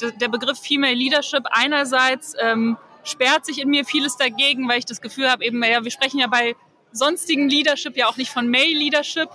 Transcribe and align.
Der 0.00 0.28
Begriff 0.28 0.58
Female 0.58 0.94
Leadership 0.94 1.44
einerseits 1.50 2.34
ähm, 2.40 2.76
sperrt 3.02 3.46
sich 3.46 3.60
in 3.60 3.70
mir 3.70 3.84
vieles 3.84 4.16
dagegen, 4.16 4.68
weil 4.68 4.78
ich 4.78 4.84
das 4.84 5.00
Gefühl 5.00 5.30
habe, 5.30 5.44
eben, 5.44 5.62
ja, 5.64 5.82
wir 5.82 5.90
sprechen 5.90 6.18
ja 6.18 6.26
bei 6.26 6.54
sonstigen 6.92 7.48
Leadership 7.48 7.96
ja 7.96 8.08
auch 8.08 8.16
nicht 8.16 8.30
von 8.30 8.50
Male 8.50 8.74
Leadership. 8.74 9.28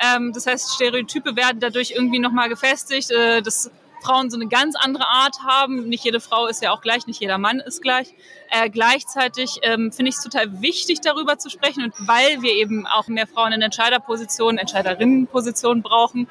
Ähm, 0.00 0.32
das 0.32 0.46
heißt, 0.46 0.74
Stereotype 0.74 1.36
werden 1.36 1.60
dadurch 1.60 1.92
irgendwie 1.92 2.18
nochmal 2.18 2.48
gefestigt, 2.48 3.10
äh, 3.10 3.42
dass 3.42 3.70
Frauen 4.02 4.30
so 4.30 4.36
eine 4.36 4.48
ganz 4.48 4.74
andere 4.76 5.06
Art 5.06 5.36
haben. 5.46 5.88
Nicht 5.88 6.04
jede 6.04 6.20
Frau 6.20 6.46
ist 6.46 6.62
ja 6.62 6.72
auch 6.72 6.80
gleich, 6.80 7.06
nicht 7.06 7.20
jeder 7.20 7.38
Mann 7.38 7.60
ist 7.60 7.82
gleich. 7.82 8.14
Äh, 8.50 8.70
gleichzeitig 8.70 9.58
ähm, 9.62 9.92
finde 9.92 10.10
ich 10.10 10.16
es 10.16 10.22
total 10.22 10.60
wichtig, 10.62 11.00
darüber 11.00 11.38
zu 11.38 11.50
sprechen 11.50 11.84
und 11.84 11.94
weil 11.98 12.42
wir 12.42 12.52
eben 12.52 12.86
auch 12.86 13.08
mehr 13.08 13.26
Frauen 13.26 13.52
in 13.52 13.62
Entscheiderpositionen, 13.62 14.58
Entscheiderinnenpositionen 14.58 15.82
brauchen. 15.82 16.28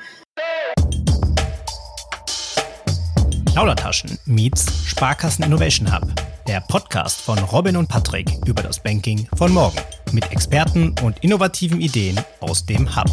Plaudertaschen 3.57 4.19
meets 4.27 4.85
Sparkassen 4.85 5.43
Innovation 5.43 5.91
Hub. 5.91 6.04
Der 6.47 6.61
Podcast 6.61 7.19
von 7.19 7.39
Robin 7.39 7.75
und 7.75 7.89
Patrick 7.89 8.29
über 8.45 8.61
das 8.61 8.83
Banking 8.83 9.27
von 9.36 9.51
morgen. 9.51 9.79
Mit 10.11 10.32
Experten 10.32 10.93
und 11.01 11.23
innovativen 11.23 11.82
Ideen 11.82 12.21
aus 12.39 12.68
dem 12.68 12.96
Hub. 12.96 13.07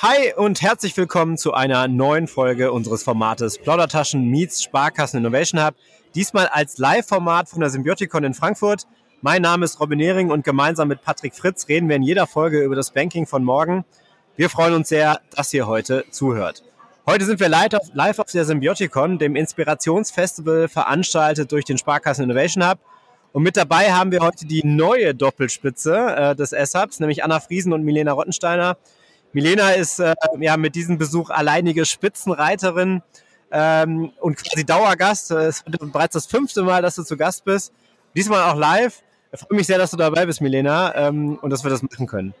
Hi 0.00 0.32
und 0.34 0.62
herzlich 0.62 0.96
willkommen 0.96 1.36
zu 1.36 1.52
einer 1.52 1.88
neuen 1.88 2.26
Folge 2.26 2.72
unseres 2.72 3.02
Formates 3.02 3.58
Plaudertaschen 3.58 4.30
meets 4.30 4.62
Sparkassen 4.62 5.18
Innovation 5.18 5.62
Hub. 5.62 5.74
Diesmal 6.14 6.46
als 6.46 6.78
Live-Format 6.78 7.50
von 7.50 7.60
der 7.60 7.68
Symbioticon 7.68 8.24
in 8.24 8.32
Frankfurt. 8.32 8.86
Mein 9.20 9.42
Name 9.42 9.64
ist 9.64 9.80
Robin 9.80 9.98
Nehring 9.98 10.30
und 10.30 10.44
gemeinsam 10.44 10.86
mit 10.86 11.02
Patrick 11.02 11.34
Fritz 11.34 11.66
reden 11.66 11.88
wir 11.88 11.96
in 11.96 12.04
jeder 12.04 12.28
Folge 12.28 12.62
über 12.62 12.76
das 12.76 12.92
Banking 12.92 13.26
von 13.26 13.42
morgen. 13.42 13.84
Wir 14.36 14.48
freuen 14.48 14.74
uns 14.74 14.90
sehr, 14.90 15.20
dass 15.34 15.52
ihr 15.52 15.66
heute 15.66 16.04
zuhört. 16.12 16.62
Heute 17.04 17.24
sind 17.24 17.40
wir 17.40 17.48
live 17.48 18.18
auf 18.20 18.30
der 18.30 18.44
Symbioticon, 18.44 19.18
dem 19.18 19.34
Inspirationsfestival 19.34 20.68
veranstaltet 20.68 21.50
durch 21.50 21.64
den 21.64 21.78
Sparkassen 21.78 22.22
Innovation 22.22 22.64
Hub. 22.64 22.78
Und 23.32 23.42
mit 23.42 23.56
dabei 23.56 23.90
haben 23.92 24.12
wir 24.12 24.20
heute 24.20 24.46
die 24.46 24.64
neue 24.64 25.16
Doppelspitze 25.16 25.96
äh, 25.96 26.36
des 26.36 26.52
S-Hubs, 26.52 27.00
nämlich 27.00 27.24
Anna 27.24 27.40
Friesen 27.40 27.72
und 27.72 27.82
Milena 27.82 28.12
Rottensteiner. 28.12 28.76
Milena 29.32 29.70
ist 29.70 29.98
äh, 29.98 30.14
ja 30.38 30.56
mit 30.56 30.76
diesem 30.76 30.96
Besuch 30.96 31.30
alleinige 31.30 31.86
Spitzenreiterin 31.86 33.02
ähm, 33.50 34.12
und 34.20 34.36
quasi 34.36 34.64
Dauergast. 34.64 35.32
Es 35.32 35.64
ist 35.66 35.92
bereits 35.92 36.12
das 36.12 36.26
fünfte 36.26 36.62
Mal, 36.62 36.82
dass 36.82 36.94
du 36.94 37.02
zu 37.02 37.16
Gast 37.16 37.44
bist. 37.44 37.72
Diesmal 38.14 38.44
auch 38.44 38.56
live. 38.56 39.02
Ich 39.32 39.40
freue 39.40 39.56
mich 39.56 39.66
sehr, 39.66 39.78
dass 39.78 39.90
du 39.90 39.96
dabei 39.96 40.26
bist, 40.26 40.40
Milena, 40.40 40.94
ähm, 40.94 41.38
und 41.42 41.50
dass 41.50 41.64
wir 41.64 41.70
das 41.70 41.82
machen 41.82 42.06
können. 42.06 42.34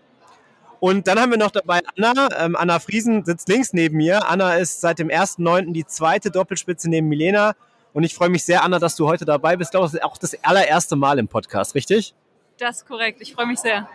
Und 0.80 1.06
dann 1.08 1.20
haben 1.20 1.30
wir 1.30 1.38
noch 1.38 1.50
dabei 1.50 1.80
Anna. 1.96 2.28
Ähm, 2.38 2.56
Anna 2.56 2.78
Friesen 2.78 3.24
sitzt 3.24 3.48
links 3.48 3.72
neben 3.72 3.96
mir. 3.96 4.28
Anna 4.28 4.54
ist 4.54 4.80
seit 4.80 4.98
dem 4.98 5.08
1.9. 5.08 5.72
die 5.72 5.84
zweite 5.84 6.30
Doppelspitze 6.30 6.88
neben 6.88 7.08
Milena. 7.08 7.54
Und 7.92 8.04
ich 8.04 8.14
freue 8.14 8.28
mich 8.28 8.44
sehr, 8.44 8.62
Anna, 8.62 8.78
dass 8.78 8.94
du 8.96 9.08
heute 9.08 9.24
dabei 9.24 9.56
bist. 9.56 9.68
Ich 9.68 9.72
glaube, 9.72 9.86
das 9.86 9.94
ist 9.94 10.02
auch 10.02 10.16
das 10.18 10.36
allererste 10.44 10.94
Mal 10.94 11.18
im 11.18 11.26
Podcast, 11.26 11.74
richtig? 11.74 12.14
Das 12.58 12.78
ist 12.78 12.86
korrekt. 12.86 13.20
Ich 13.20 13.34
freue 13.34 13.46
mich 13.46 13.58
sehr. 13.58 13.88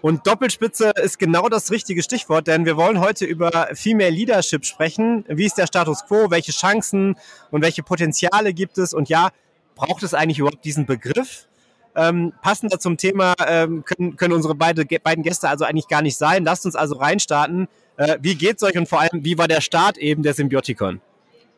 Und 0.00 0.26
Doppelspitze 0.26 0.92
ist 1.02 1.18
genau 1.18 1.48
das 1.48 1.70
richtige 1.70 2.02
Stichwort, 2.02 2.46
denn 2.46 2.64
wir 2.64 2.76
wollen 2.76 3.00
heute 3.00 3.24
über 3.24 3.68
Female 3.74 4.10
Leadership 4.10 4.64
sprechen. 4.64 5.24
Wie 5.28 5.44
ist 5.44 5.58
der 5.58 5.66
Status 5.66 6.06
quo? 6.06 6.30
Welche 6.30 6.52
Chancen 6.52 7.16
und 7.50 7.62
welche 7.62 7.82
Potenziale 7.82 8.54
gibt 8.54 8.78
es? 8.78 8.94
Und 8.94 9.08
ja, 9.08 9.30
braucht 9.74 10.02
es 10.02 10.14
eigentlich 10.14 10.38
überhaupt 10.38 10.64
diesen 10.64 10.86
Begriff? 10.86 11.48
Ähm, 11.94 12.32
passender 12.42 12.78
zum 12.78 12.96
Thema 12.96 13.34
ähm, 13.46 13.84
können, 13.84 14.16
können 14.16 14.34
unsere 14.34 14.54
beide, 14.54 14.84
beiden 14.84 15.24
Gäste 15.24 15.48
also 15.48 15.64
eigentlich 15.64 15.88
gar 15.88 16.02
nicht 16.02 16.16
sein. 16.16 16.44
Lasst 16.44 16.64
uns 16.64 16.76
also 16.76 16.96
reinstarten. 16.96 17.68
Äh, 17.96 18.18
wie 18.20 18.34
geht's 18.34 18.62
euch 18.62 18.76
und 18.76 18.88
vor 18.88 19.00
allem, 19.00 19.24
wie 19.24 19.36
war 19.38 19.48
der 19.48 19.60
Start 19.60 19.98
eben 19.98 20.22
der 20.22 20.34
Symbiotikon? 20.34 21.00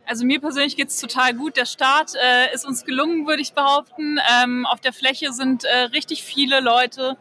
Also 0.07 0.25
mir 0.25 0.41
persönlich 0.41 0.77
geht's 0.77 0.99
total 0.99 1.35
gut. 1.35 1.57
Der 1.57 1.67
Start 1.67 2.15
äh, 2.15 2.55
ist 2.55 2.67
uns 2.67 2.85
gelungen, 2.85 3.27
würde 3.27 3.43
ich 3.43 3.53
behaupten. 3.53 4.19
Ähm, 4.43 4.67
auf 4.67 4.81
der 4.81 4.93
Fläche 4.93 5.33
sind 5.33 5.65
äh, 5.65 5.83
richtig 5.93 6.25
viele 6.25 6.61
Leute, 6.61 7.17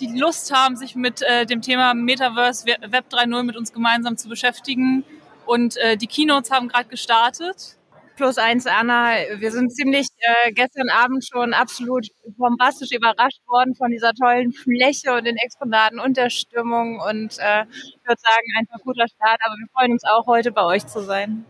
die 0.00 0.08
Lust 0.18 0.52
haben, 0.52 0.76
sich 0.76 0.94
mit 0.94 1.22
äh, 1.22 1.46
dem 1.46 1.62
Thema 1.62 1.94
Metaverse 1.94 2.66
Web 2.66 3.06
3.0 3.10 3.42
mit 3.42 3.56
uns 3.56 3.72
gemeinsam 3.72 4.16
zu 4.16 4.28
beschäftigen. 4.28 5.04
Und 5.46 5.76
äh, 5.78 5.96
die 5.96 6.08
Keynotes 6.08 6.50
haben 6.50 6.68
gerade 6.68 6.88
gestartet 6.88 7.76
plus 8.16 8.38
eins, 8.38 8.66
Anna. 8.66 9.12
Wir 9.38 9.52
sind 9.52 9.72
ziemlich 9.72 10.06
äh, 10.18 10.52
gestern 10.52 10.88
Abend 10.90 11.24
schon 11.24 11.52
absolut 11.52 12.06
bombastisch 12.36 12.90
überrascht 12.92 13.40
worden 13.46 13.74
von 13.74 13.90
dieser 13.90 14.12
tollen 14.14 14.52
Fläche 14.52 15.14
und 15.14 15.24
den 15.24 15.36
Exponaten 15.36 16.00
und 16.00 16.16
der 16.16 16.30
Stimmung. 16.30 16.98
Und 17.00 17.38
äh, 17.38 17.64
ich 17.70 18.00
würde 18.04 18.20
sagen, 18.20 18.46
einfach 18.58 18.82
guter 18.82 19.06
Start. 19.06 19.38
Aber 19.44 19.54
wir 19.54 19.68
freuen 19.72 19.92
uns 19.92 20.04
auch, 20.04 20.26
heute 20.26 20.50
bei 20.50 20.64
euch 20.64 20.86
zu 20.86 21.02
sein. 21.02 21.44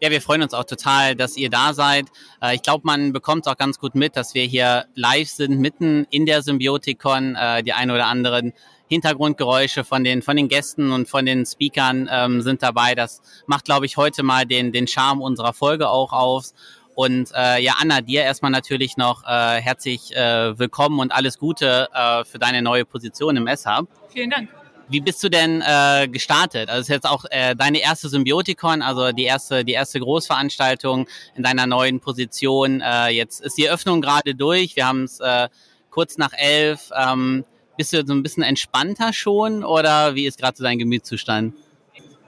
Ja, 0.00 0.10
wir 0.10 0.20
freuen 0.20 0.42
uns 0.42 0.52
auch 0.52 0.64
total, 0.64 1.16
dass 1.16 1.38
ihr 1.38 1.48
da 1.48 1.72
seid. 1.72 2.06
Äh, 2.42 2.54
ich 2.54 2.62
glaube, 2.62 2.82
man 2.84 3.12
bekommt 3.12 3.48
auch 3.48 3.56
ganz 3.56 3.78
gut 3.78 3.94
mit, 3.94 4.14
dass 4.16 4.34
wir 4.34 4.44
hier 4.44 4.84
live 4.94 5.28
sind, 5.28 5.58
mitten 5.58 6.06
in 6.10 6.26
der 6.26 6.42
Symbiotikon. 6.42 7.34
Äh, 7.34 7.62
die 7.62 7.72
ein 7.72 7.90
oder 7.90 8.06
anderen 8.06 8.52
Hintergrundgeräusche 8.88 9.84
von 9.84 10.04
den, 10.04 10.22
von 10.22 10.36
den 10.36 10.48
Gästen 10.48 10.92
und 10.92 11.08
von 11.08 11.26
den 11.26 11.44
Speakern 11.44 12.08
ähm, 12.10 12.42
sind 12.42 12.62
dabei. 12.62 12.94
Das 12.94 13.22
macht, 13.46 13.64
glaube 13.64 13.86
ich, 13.86 13.96
heute 13.96 14.22
mal 14.22 14.46
den, 14.46 14.72
den 14.72 14.86
Charme 14.86 15.20
unserer 15.20 15.52
Folge 15.52 15.88
auch 15.88 16.12
aus. 16.12 16.54
Und 16.94 17.30
äh, 17.34 17.60
ja, 17.62 17.74
Anna, 17.78 18.00
dir 18.00 18.22
erstmal 18.22 18.50
natürlich 18.50 18.96
noch 18.96 19.22
äh, 19.24 19.60
herzlich 19.60 20.16
äh, 20.16 20.58
willkommen 20.58 20.98
und 20.98 21.12
alles 21.12 21.38
Gute 21.38 21.88
äh, 21.92 22.24
für 22.24 22.38
deine 22.38 22.62
neue 22.62 22.86
Position 22.86 23.36
im 23.36 23.46
S-Hub. 23.46 23.86
Vielen 24.08 24.30
Dank. 24.30 24.48
Wie 24.88 25.00
bist 25.00 25.22
du 25.22 25.28
denn 25.28 25.62
äh, 25.66 26.06
gestartet? 26.08 26.68
Also 26.70 26.82
ist 26.82 26.88
jetzt 26.88 27.06
auch 27.06 27.24
äh, 27.30 27.56
deine 27.56 27.82
erste 27.82 28.08
Symbiotikon, 28.08 28.82
also 28.82 29.10
die 29.10 29.24
erste, 29.24 29.64
die 29.64 29.72
erste 29.72 29.98
Großveranstaltung 29.98 31.08
in 31.34 31.42
deiner 31.42 31.66
neuen 31.66 31.98
Position. 31.98 32.80
Äh, 32.80 33.08
jetzt 33.08 33.40
ist 33.40 33.58
die 33.58 33.68
Öffnung 33.68 34.00
gerade 34.00 34.36
durch. 34.36 34.76
Wir 34.76 34.86
haben 34.86 35.02
es 35.02 35.18
äh, 35.18 35.48
kurz 35.90 36.18
nach 36.18 36.32
elf. 36.32 36.90
Ähm, 36.96 37.44
bist 37.76 37.92
du 37.92 38.04
so 38.06 38.12
ein 38.12 38.22
bisschen 38.22 38.42
entspannter 38.42 39.12
schon 39.12 39.64
oder 39.64 40.14
wie 40.14 40.26
ist 40.26 40.38
gerade 40.38 40.56
so 40.56 40.64
dein 40.64 40.78
Gemütszustand? 40.78 41.54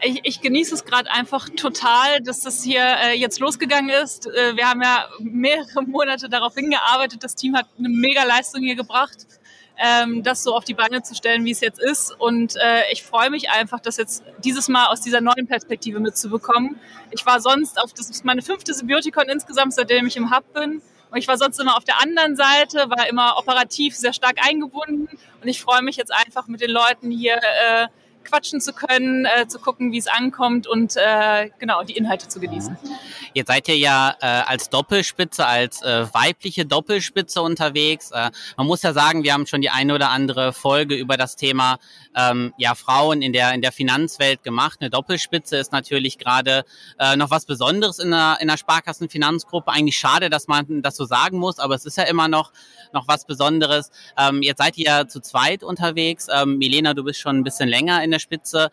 Ich, 0.01 0.21
ich 0.23 0.41
genieße 0.41 0.75
es 0.75 0.85
gerade 0.85 1.11
einfach 1.11 1.49
total, 1.49 2.21
dass 2.21 2.43
das 2.43 2.63
hier 2.63 2.83
äh, 2.83 3.19
jetzt 3.19 3.41
losgegangen 3.41 3.91
ist. 3.91 4.29
Äh, 4.29 4.57
wir 4.57 4.69
haben 4.69 4.81
ja 4.81 5.09
mehrere 5.19 5.83
Monate 5.83 6.29
darauf 6.29 6.55
hingearbeitet. 6.55 7.25
Das 7.25 7.35
Team 7.35 7.57
hat 7.57 7.67
eine 7.79 7.89
mega 7.89 8.23
Leistung 8.23 8.63
hier 8.63 8.77
gebracht, 8.77 9.27
ähm, 9.77 10.23
das 10.23 10.45
so 10.45 10.55
auf 10.55 10.63
die 10.65 10.75
Beine 10.75 11.03
zu 11.03 11.17
stellen, 11.17 11.45
wie 11.45 11.51
es 11.51 11.61
jetzt 11.61 11.81
ist. 11.81 12.13
Und 12.17 12.55
äh, 12.57 12.83
ich 12.93 13.03
freue 13.03 13.31
mich 13.31 13.51
einfach, 13.51 13.81
das 13.81 13.97
jetzt 13.97 14.23
dieses 14.45 14.69
Mal 14.69 14.87
aus 14.87 15.01
dieser 15.01 15.21
neuen 15.21 15.49
Perspektive 15.49 15.99
mitzubekommen. 15.99 16.77
Ich 17.11 17.27
war 17.27 17.41
sonst 17.41 17.81
auf, 17.83 17.93
das 17.93 18.09
ist 18.09 18.25
meine 18.25 18.43
fünfte 18.43 18.75
Symbiotikon 18.75 19.29
insgesamt, 19.29 19.75
seitdem 19.75 20.07
ich 20.07 20.17
im 20.17 20.31
Hub 20.31 20.53
bin. 20.53 20.81
Und 21.11 21.19
ich 21.19 21.29
war 21.29 21.39
sonst 21.39 21.59
immer 21.59 21.77
auf 21.77 21.85
der 21.85 22.01
anderen 22.01 22.37
Seite, 22.37 22.91
war 22.91 23.09
immer 23.09 23.37
operativ 23.39 23.97
sehr 23.97 24.13
stark 24.13 24.39
eingebunden. 24.47 25.09
Und 25.41 25.49
ich 25.49 25.61
freue 25.61 25.83
mich 25.83 25.97
jetzt 25.97 26.13
einfach 26.13 26.47
mit 26.49 26.61
den 26.61 26.71
Leuten 26.71 27.11
hier 27.11 27.37
äh, 27.37 27.89
quatschen 28.29 28.61
zu 28.61 28.73
können, 28.73 29.25
äh, 29.25 29.47
zu 29.47 29.59
gucken, 29.59 29.93
wie 29.93 29.99
es 29.99 30.07
ankommt 30.07 30.67
und 30.67 30.97
äh, 30.97 31.51
genau 31.59 31.83
die 31.83 31.97
Inhalte 31.97 32.29
zu 32.29 32.41
genießen. 32.41 32.77
Jetzt 33.35 33.49
seid 33.49 33.69
ihr 33.69 33.77
ja 33.77 34.17
äh, 34.21 34.27
als 34.27 34.71
Doppelspitze, 34.71 35.47
als 35.47 35.83
äh, 35.83 36.07
weibliche 36.13 36.67
Doppelspitze 36.67 37.43
unterwegs. 37.43 38.11
Äh, 38.11 38.31
man 38.57 38.67
muss 38.67 38.83
ja 38.83 38.93
sagen, 38.93 39.23
wir 39.23 39.33
haben 39.33 39.47
schon 39.47 39.61
die 39.61 39.71
eine 39.71 39.95
oder 39.95 40.11
andere 40.11 40.53
Folge 40.53 40.95
über 40.95 41.17
das 41.17 41.37
Thema 41.37 41.79
ähm, 42.17 42.53
ja 42.59 42.75
Frauen 42.75 43.23
in 43.23 43.33
der 43.33 43.53
in 43.55 43.63
der 43.63 43.73
Finanzwelt 43.73 44.43
gemacht. 44.43 44.79
Eine 44.81 44.91
Doppelspitze 44.91 45.57
ist 45.57 45.73
natürlich 45.73 46.19
gerade 46.19 46.65
äh, 46.99 47.17
noch 47.17 47.31
was 47.31 47.47
Besonderes 47.47 47.99
in 47.99 48.11
der 48.11 48.39
in 48.41 48.49
der 48.49 48.57
Sparkassenfinanzgruppe. 48.57 49.71
Eigentlich 49.71 49.99
schade, 49.99 50.31
dass 50.31 50.49
man 50.49 50.83
das 50.83 50.97
so 50.97 51.05
sagen 51.05 51.39
muss, 51.39 51.59
aber 51.59 51.75
es 51.75 51.85
ist 51.85 51.97
ja 51.97 52.05
immer 52.05 52.29
noch 52.29 52.53
noch 52.93 53.07
was 53.09 53.27
Besonderes. 53.27 53.91
Ähm, 54.17 54.43
jetzt 54.43 54.59
seid 54.59 54.77
ihr 54.79 54.85
ja 54.85 55.09
zu 55.09 55.21
zweit 55.21 55.63
unterwegs. 55.63 56.29
Ähm, 56.35 56.59
Milena, 56.59 56.95
du 56.95 57.05
bist 57.05 57.21
schon 57.21 57.37
ein 57.37 57.45
bisschen 57.45 57.69
länger 57.69 58.03
in 58.03 58.11
der 58.11 58.18
Spitze 58.19 58.71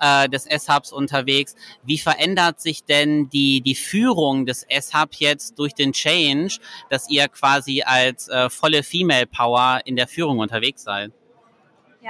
äh, 0.00 0.28
des 0.28 0.46
S-Hubs 0.46 0.92
unterwegs. 0.92 1.54
Wie 1.82 1.98
verändert 1.98 2.60
sich 2.60 2.84
denn 2.84 3.28
die, 3.30 3.60
die 3.60 3.74
Führung 3.74 4.46
des 4.46 4.64
S-Hub 4.64 5.14
jetzt 5.14 5.58
durch 5.58 5.74
den 5.74 5.92
Change, 5.92 6.58
dass 6.90 7.08
ihr 7.10 7.28
quasi 7.28 7.82
als 7.82 8.28
äh, 8.28 8.50
volle 8.50 8.82
Female 8.82 9.26
Power 9.26 9.80
in 9.84 9.96
der 9.96 10.08
Führung 10.08 10.38
unterwegs 10.38 10.82
seid? 10.82 11.12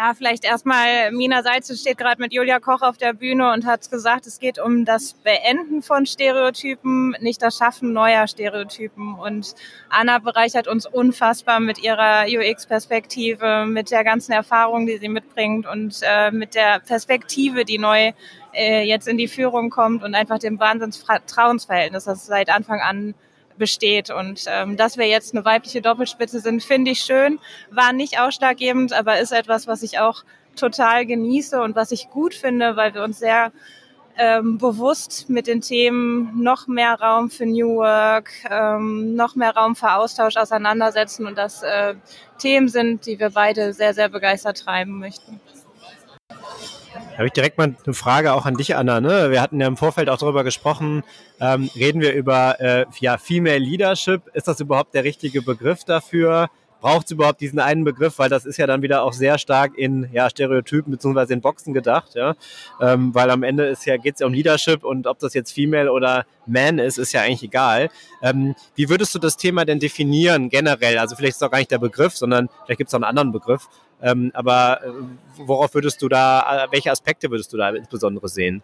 Ja, 0.00 0.14
vielleicht 0.14 0.44
erstmal, 0.44 1.10
Mina 1.10 1.42
Seitze 1.42 1.76
steht 1.76 1.98
gerade 1.98 2.22
mit 2.22 2.32
Julia 2.32 2.60
Koch 2.60 2.82
auf 2.82 2.98
der 2.98 3.14
Bühne 3.14 3.52
und 3.52 3.66
hat 3.66 3.90
gesagt, 3.90 4.28
es 4.28 4.38
geht 4.38 4.60
um 4.60 4.84
das 4.84 5.14
Beenden 5.14 5.82
von 5.82 6.06
Stereotypen, 6.06 7.16
nicht 7.18 7.42
das 7.42 7.58
Schaffen 7.58 7.92
neuer 7.92 8.28
Stereotypen. 8.28 9.18
Und 9.18 9.56
Anna 9.88 10.20
bereichert 10.20 10.68
uns 10.68 10.86
unfassbar 10.86 11.58
mit 11.58 11.82
ihrer 11.82 12.26
UX-Perspektive, 12.28 13.66
mit 13.66 13.90
der 13.90 14.04
ganzen 14.04 14.30
Erfahrung, 14.30 14.86
die 14.86 14.98
sie 14.98 15.08
mitbringt 15.08 15.66
und 15.66 15.98
äh, 16.02 16.30
mit 16.30 16.54
der 16.54 16.78
Perspektive, 16.78 17.64
die 17.64 17.78
neu 17.78 18.12
äh, 18.52 18.84
jetzt 18.84 19.08
in 19.08 19.18
die 19.18 19.26
Führung 19.26 19.68
kommt 19.68 20.04
und 20.04 20.14
einfach 20.14 20.38
dem 20.38 20.60
Wahnsinns-Vertrauensverhältnis, 20.60 22.04
das 22.04 22.24
seit 22.24 22.50
Anfang 22.50 22.80
an 22.80 23.14
besteht. 23.58 24.10
Und 24.10 24.44
ähm, 24.49 24.76
dass 24.76 24.96
wir 24.96 25.06
jetzt 25.06 25.34
eine 25.34 25.44
weibliche 25.44 25.82
Doppelspitze 25.82 26.40
sind, 26.40 26.62
finde 26.62 26.93
ich 26.93 27.00
schön. 27.00 27.38
War 27.70 27.93
nicht 27.93 28.20
ausschlaggebend, 28.20 28.93
aber 28.93 29.19
ist 29.19 29.32
etwas, 29.32 29.66
was 29.66 29.82
ich 29.82 29.99
auch 29.99 30.25
total 30.56 31.06
genieße 31.06 31.60
und 31.60 31.76
was 31.76 31.93
ich 31.93 32.10
gut 32.10 32.34
finde, 32.34 32.76
weil 32.76 32.94
wir 32.94 33.05
uns 33.05 33.19
sehr 33.19 33.52
ähm, 34.19 34.58
bewusst 34.58 35.31
mit 35.31 35.46
den 35.46 35.60
Themen 35.60 36.43
noch 36.43 36.66
mehr 36.66 36.94
Raum 36.94 37.31
für 37.31 37.46
New 37.46 37.76
Work, 37.76 38.31
ähm, 38.50 39.14
noch 39.14 39.37
mehr 39.37 39.55
Raum 39.55 39.76
für 39.76 39.93
Austausch 39.93 40.37
auseinandersetzen 40.37 41.26
und 41.26 41.38
das 41.38 41.62
äh, 41.62 41.94
Themen 42.38 42.69
sind, 42.69 43.06
die 43.06 43.19
wir 43.19 43.31
beide 43.31 43.72
sehr, 43.72 43.94
sehr 43.94 44.08
begeistert 44.08 44.58
treiben 44.58 44.99
möchten. 44.99 45.40
Habe 47.19 47.26
ich 47.26 47.32
direkt 47.32 47.59
mal 47.59 47.75
eine 47.85 47.94
Frage 47.94 48.32
auch 48.32 48.47
an 48.47 48.55
dich, 48.55 48.76
Anna. 48.76 49.00
Ne? 49.00 49.32
Wir 49.32 49.43
hatten 49.43 49.61
ja 49.61 49.67
im 49.67 49.76
Vorfeld 49.76 50.09
auch 50.09 50.19
darüber 50.19 50.44
gesprochen. 50.44 51.03
Ähm, 51.41 51.69
reden 51.75 52.00
wir 52.00 52.12
über 52.12 52.61
äh, 52.61 52.87
ja, 53.00 53.19
Female 53.19 53.59
Leadership? 53.59 54.23
Ist 54.35 54.47
das 54.47 54.61
überhaupt 54.61 54.94
der 54.94 55.03
richtige 55.03 55.43
Begriff 55.43 55.82
dafür? 55.82 56.49
braucht 56.81 57.06
es 57.06 57.11
überhaupt 57.11 57.41
diesen 57.41 57.59
einen 57.59 57.85
Begriff, 57.85 58.19
weil 58.19 58.29
das 58.29 58.47
ist 58.47 58.56
ja 58.56 58.67
dann 58.67 58.82
wieder 58.82 59.03
auch 59.03 59.12
sehr 59.12 59.38
stark 59.38 59.76
in 59.76 60.09
ja, 60.12 60.31
Stereotypen 60.31 60.93
beziehungsweise 60.93 61.32
in 61.32 61.41
Boxen 61.41 61.75
gedacht, 61.75 62.15
ja. 62.15 62.35
Ähm, 62.81 63.15
weil 63.15 63.31
am 63.31 63.43
Ende 63.43 63.75
ja, 63.85 63.97
geht 63.97 64.15
es 64.15 64.20
ja 64.20 64.26
um 64.26 64.32
Leadership 64.32 64.85
und 64.85 65.06
ob 65.06 65.19
das 65.19 65.35
jetzt 65.35 65.53
Female 65.53 65.93
oder 65.93 66.25
Man 66.47 66.79
ist, 66.79 66.99
ist 66.99 67.12
ja 67.12 67.23
eigentlich 67.23 67.43
egal. 67.43 67.88
Ähm, 68.23 68.55
wie 68.75 68.88
würdest 68.88 69.15
du 69.15 69.19
das 69.19 69.37
Thema 69.37 69.65
denn 69.65 69.81
definieren 69.81 70.49
generell? 70.50 70.99
Also 70.99 71.17
vielleicht 71.17 71.32
ist 71.32 71.43
es 71.43 71.43
auch 71.43 71.50
gar 71.50 71.59
nicht 71.59 71.70
der 71.70 71.79
Begriff, 71.79 72.17
sondern 72.17 72.49
vielleicht 72.65 72.79
gibt 72.79 72.88
es 72.88 72.94
auch 72.94 72.99
einen 72.99 73.05
anderen 73.05 73.32
Begriff. 73.32 73.69
Ähm, 74.00 74.30
aber 74.34 74.80
äh, 74.84 74.90
worauf 75.36 75.74
würdest 75.74 76.00
du 76.02 76.08
da, 76.08 76.64
äh, 76.64 76.68
welche 76.70 76.90
Aspekte 76.90 77.30
würdest 77.30 77.52
du 77.52 77.56
da 77.56 77.70
insbesondere 77.70 78.28
sehen? 78.28 78.62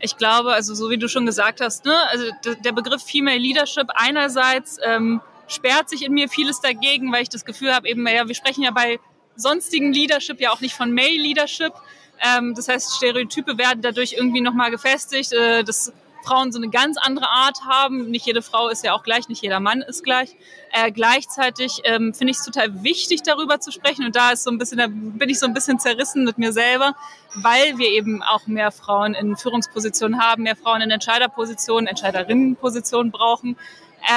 Ich 0.00 0.16
glaube, 0.16 0.52
also 0.52 0.74
so 0.74 0.90
wie 0.90 0.98
du 0.98 1.08
schon 1.08 1.26
gesagt 1.26 1.60
hast, 1.60 1.84
ne, 1.84 1.94
also 2.10 2.24
der 2.64 2.72
Begriff 2.72 3.02
Female 3.02 3.38
Leadership 3.38 3.88
einerseits 3.94 4.78
ähm, 4.84 5.20
sperrt 5.48 5.88
sich 5.88 6.04
in 6.04 6.12
mir 6.12 6.28
vieles 6.28 6.60
dagegen, 6.60 7.12
weil 7.12 7.22
ich 7.22 7.28
das 7.28 7.44
Gefühl 7.44 7.74
habe, 7.74 7.88
eben, 7.88 8.06
ja, 8.06 8.26
wir 8.28 8.34
sprechen 8.34 8.62
ja 8.62 8.70
bei 8.70 9.00
sonstigen 9.34 9.92
Leadership 9.92 10.40
ja 10.40 10.50
auch 10.50 10.60
nicht 10.60 10.74
von 10.74 10.92
Male 10.92 11.18
Leadership. 11.18 11.72
Ähm, 12.20 12.54
das 12.54 12.68
heißt, 12.68 12.96
Stereotype 12.96 13.58
werden 13.58 13.82
dadurch 13.82 14.12
irgendwie 14.12 14.40
nochmal 14.40 14.70
gefestigt, 14.70 15.32
äh, 15.32 15.64
dass 15.64 15.92
Frauen 16.28 16.52
so 16.52 16.58
eine 16.58 16.68
ganz 16.68 16.98
andere 16.98 17.28
Art 17.28 17.60
haben. 17.66 18.10
Nicht 18.10 18.26
jede 18.26 18.42
Frau 18.42 18.68
ist 18.68 18.84
ja 18.84 18.92
auch 18.92 19.02
gleich, 19.02 19.28
nicht 19.28 19.42
jeder 19.42 19.60
Mann 19.60 19.80
ist 19.80 20.04
gleich. 20.04 20.36
Äh, 20.72 20.92
gleichzeitig 20.92 21.80
ähm, 21.84 22.12
finde 22.12 22.32
ich 22.32 22.38
es 22.38 22.44
total 22.44 22.82
wichtig, 22.82 23.22
darüber 23.22 23.60
zu 23.60 23.72
sprechen. 23.72 24.04
Und 24.04 24.14
da 24.14 24.32
ist 24.32 24.44
so 24.44 24.50
ein 24.50 24.58
bisschen, 24.58 24.78
da 24.78 24.88
bin 24.90 25.28
ich 25.30 25.38
so 25.38 25.46
ein 25.46 25.54
bisschen 25.54 25.78
zerrissen 25.78 26.24
mit 26.24 26.36
mir 26.36 26.52
selber, 26.52 26.94
weil 27.34 27.78
wir 27.78 27.88
eben 27.88 28.22
auch 28.22 28.46
mehr 28.46 28.70
Frauen 28.70 29.14
in 29.14 29.36
Führungspositionen 29.36 30.20
haben, 30.20 30.42
mehr 30.42 30.56
Frauen 30.56 30.82
in 30.82 30.90
Entscheiderpositionen, 30.90 31.86
Entscheiderinnenpositionen 31.86 33.10
brauchen. 33.10 33.56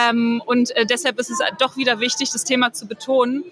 Ähm, 0.10 0.42
und 0.46 0.75
äh, 0.75 0.86
deshalb 0.86 1.18
ist 1.18 1.30
es 1.30 1.40
doch 1.60 1.78
wieder 1.78 2.00
wichtig, 2.00 2.31
das 2.31 2.44
Thema 2.44 2.74
zu 2.74 2.88
betonen. 2.88 3.46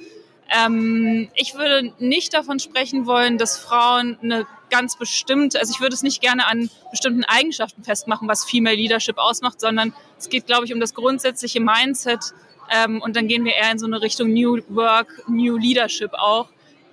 Ähm, 0.49 1.29
ich 1.35 1.55
würde 1.55 1.93
nicht 1.99 2.33
davon 2.33 2.59
sprechen 2.59 3.05
wollen, 3.05 3.37
dass 3.37 3.57
Frauen 3.57 4.17
eine 4.21 4.45
ganz 4.69 4.97
bestimmte, 4.97 5.59
also 5.59 5.73
ich 5.73 5.81
würde 5.81 5.93
es 5.93 6.03
nicht 6.03 6.21
gerne 6.21 6.47
an 6.47 6.69
bestimmten 6.91 7.23
Eigenschaften 7.23 7.83
festmachen, 7.83 8.27
was 8.27 8.45
Female 8.45 8.75
Leadership 8.75 9.17
ausmacht, 9.17 9.59
sondern 9.59 9.93
es 10.17 10.29
geht, 10.29 10.45
glaube 10.45 10.65
ich, 10.65 10.73
um 10.73 10.79
das 10.79 10.93
grundsätzliche 10.93 11.59
Mindset. 11.59 12.19
Ähm, 12.71 13.01
und 13.01 13.15
dann 13.15 13.27
gehen 13.27 13.45
wir 13.45 13.55
eher 13.55 13.71
in 13.71 13.79
so 13.79 13.85
eine 13.85 14.01
Richtung 14.01 14.33
New 14.33 14.59
Work, 14.69 15.23
New 15.27 15.57
Leadership 15.57 16.13
auch, 16.13 16.49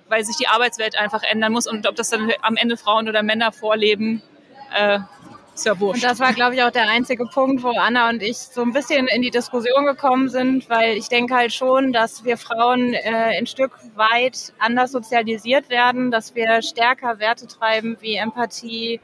weil 0.09 0.23
sich 0.23 0.37
die 0.37 0.47
Arbeitswelt 0.47 0.97
einfach 0.97 1.23
ändern 1.23 1.51
muss. 1.51 1.67
Und 1.67 1.87
ob 1.87 1.95
das 1.95 2.09
dann 2.09 2.31
am 2.41 2.55
Ende 2.55 2.77
Frauen 2.77 3.07
oder 3.07 3.23
Männer 3.23 3.51
vorleben, 3.51 4.21
äh, 4.75 4.99
ist 5.57 5.65
ja 5.65 5.79
wurscht. 5.79 6.03
Und 6.03 6.09
das 6.09 6.19
war, 6.19 6.33
glaube 6.33 6.55
ich, 6.55 6.63
auch 6.63 6.71
der 6.71 6.89
einzige 6.89 7.25
Punkt, 7.25 7.63
wo 7.63 7.69
Anna 7.69 8.09
und 8.09 8.21
ich 8.21 8.37
so 8.37 8.61
ein 8.61 8.73
bisschen 8.73 9.07
in 9.07 9.21
die 9.21 9.31
Diskussion 9.31 9.85
gekommen 9.85 10.29
sind, 10.29 10.69
weil 10.69 10.97
ich 10.97 11.09
denke 11.09 11.35
halt 11.35 11.53
schon, 11.53 11.93
dass 11.93 12.23
wir 12.23 12.37
Frauen 12.37 12.93
äh, 12.93 13.37
ein 13.37 13.47
Stück 13.47 13.71
weit 13.95 14.53
anders 14.59 14.91
sozialisiert 14.91 15.69
werden, 15.69 16.11
dass 16.11 16.35
wir 16.35 16.61
stärker 16.61 17.19
Werte 17.19 17.47
treiben 17.47 17.97
wie 17.99 18.15
Empathie, 18.15 18.99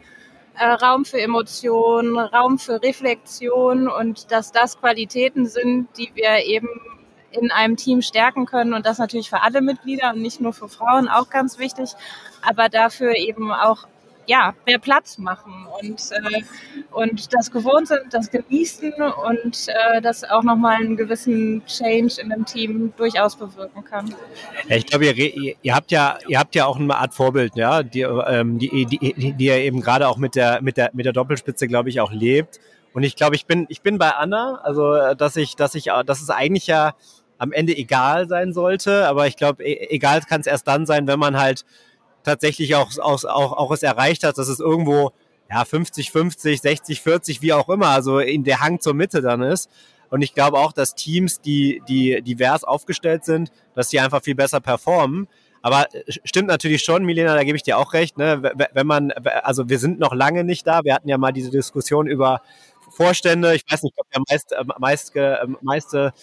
äh, 0.57 0.65
Raum 0.65 1.05
für 1.05 1.19
Emotionen, 1.19 2.17
Raum 2.17 2.59
für 2.59 2.81
Reflexion 2.81 3.87
und 3.87 4.31
dass 4.31 4.51
das 4.51 4.79
Qualitäten 4.79 5.47
sind, 5.47 5.87
die 5.97 6.11
wir 6.13 6.45
eben 6.45 6.69
in 7.31 7.51
einem 7.51 7.77
Team 7.77 8.03
stärken 8.03 8.45
können 8.45 8.73
und 8.73 8.85
das 8.85 8.99
natürlich 8.99 9.29
für 9.29 9.41
alle 9.41 9.61
Mitglieder 9.61 10.13
und 10.13 10.21
nicht 10.21 10.39
nur 10.39 10.53
für 10.53 10.69
Frauen 10.69 11.07
auch 11.07 11.31
ganz 11.31 11.57
wichtig, 11.57 11.89
aber 12.43 12.69
dafür 12.69 13.15
eben 13.15 13.51
auch 13.51 13.87
ja, 14.25 14.53
mehr 14.65 14.79
Platz 14.79 15.17
machen 15.17 15.67
und, 15.81 16.01
äh, 16.11 16.41
und 16.91 17.33
das 17.33 17.51
gewohnt 17.51 17.87
sind, 17.87 18.01
das 18.11 18.31
genießen 18.31 18.93
und 18.93 19.67
äh, 19.67 20.01
das 20.01 20.23
auch 20.23 20.43
nochmal 20.43 20.77
einen 20.77 20.97
gewissen 20.97 21.65
Change 21.65 22.21
in 22.21 22.29
dem 22.29 22.45
Team 22.45 22.93
durchaus 22.97 23.35
bewirken 23.35 23.83
kann. 23.83 24.13
Ja, 24.67 24.75
ich 24.75 24.85
glaube, 24.85 25.05
ihr, 25.05 25.55
ihr, 25.61 25.75
habt 25.75 25.91
ja, 25.91 26.17
ihr 26.27 26.39
habt 26.39 26.55
ja 26.55 26.65
auch 26.65 26.79
eine 26.79 26.95
Art 26.95 27.13
Vorbild, 27.13 27.55
ja, 27.55 27.83
die, 27.83 28.01
ähm, 28.01 28.59
die, 28.59 28.85
die, 28.85 29.33
die 29.33 29.45
ihr 29.45 29.57
eben 29.57 29.81
gerade 29.81 30.07
auch 30.07 30.17
mit 30.17 30.35
der, 30.35 30.61
mit 30.61 30.77
der, 30.77 30.91
mit 30.93 31.05
der 31.05 31.13
Doppelspitze, 31.13 31.67
glaube 31.67 31.89
ich, 31.89 31.99
auch 31.99 32.11
lebt. 32.11 32.59
Und 32.93 33.03
ich 33.03 33.15
glaube, 33.15 33.35
ich 33.35 33.45
bin, 33.45 33.65
ich 33.69 33.81
bin 33.81 33.97
bei 33.97 34.11
Anna, 34.11 34.59
also 34.63 35.15
dass 35.15 35.35
ich, 35.35 35.55
dass 35.55 35.75
ich, 35.75 35.89
dass 36.05 36.21
es 36.21 36.29
eigentlich 36.29 36.67
ja 36.67 36.93
am 37.39 37.51
Ende 37.51 37.75
egal 37.75 38.27
sein 38.27 38.53
sollte, 38.53 39.07
aber 39.07 39.27
ich 39.27 39.35
glaube, 39.35 39.63
e, 39.63 39.87
egal 39.89 40.21
kann 40.21 40.41
es 40.41 40.47
erst 40.47 40.67
dann 40.67 40.85
sein, 40.85 41.07
wenn 41.07 41.19
man 41.19 41.39
halt 41.39 41.65
tatsächlich 42.23 42.75
auch, 42.75 42.89
auch, 42.99 43.23
auch, 43.25 43.53
auch 43.53 43.71
es 43.71 43.83
erreicht 43.83 44.23
hat, 44.23 44.37
dass 44.37 44.47
es 44.47 44.59
irgendwo 44.59 45.11
ja, 45.49 45.65
50, 45.65 46.11
50, 46.11 46.61
60, 46.61 47.01
40, 47.01 47.41
wie 47.41 47.53
auch 47.53 47.69
immer, 47.69 47.89
also 47.89 48.19
in 48.19 48.43
der 48.43 48.61
Hang 48.61 48.79
zur 48.79 48.93
Mitte 48.93 49.21
dann 49.21 49.41
ist. 49.41 49.69
Und 50.09 50.21
ich 50.21 50.33
glaube 50.35 50.59
auch, 50.59 50.73
dass 50.73 50.95
Teams, 50.95 51.41
die, 51.41 51.81
die 51.87 52.21
divers 52.21 52.63
aufgestellt 52.63 53.25
sind, 53.25 53.51
dass 53.73 53.89
die 53.89 53.99
einfach 53.99 54.21
viel 54.21 54.35
besser 54.35 54.59
performen. 54.59 55.27
Aber 55.63 55.87
äh, 55.93 56.03
stimmt 56.23 56.49
natürlich 56.49 56.83
schon, 56.83 57.03
Milena, 57.03 57.33
da 57.33 57.43
gebe 57.43 57.55
ich 57.55 57.63
dir 57.63 57.79
auch 57.79 57.93
recht. 57.93 58.17
Ne? 58.17 58.51
Wenn 58.73 58.85
man, 58.85 59.11
also 59.11 59.69
wir 59.69 59.79
sind 59.79 59.97
noch 59.99 60.13
lange 60.13 60.43
nicht 60.43 60.67
da. 60.67 60.83
Wir 60.83 60.93
hatten 60.93 61.09
ja 61.09 61.17
mal 61.17 61.31
diese 61.31 61.49
Diskussion 61.49 62.05
über 62.05 62.41
Vorstände. 62.95 63.55
Ich 63.55 63.63
weiß 63.69 63.83
nicht, 63.83 63.93
ich 63.93 63.95
glaube, 63.95 64.09
der 64.13 64.23
meist, 64.29 64.51
äh, 64.51 64.63
meist, 64.79 65.15
äh, 65.15 65.47
meiste 65.61 66.13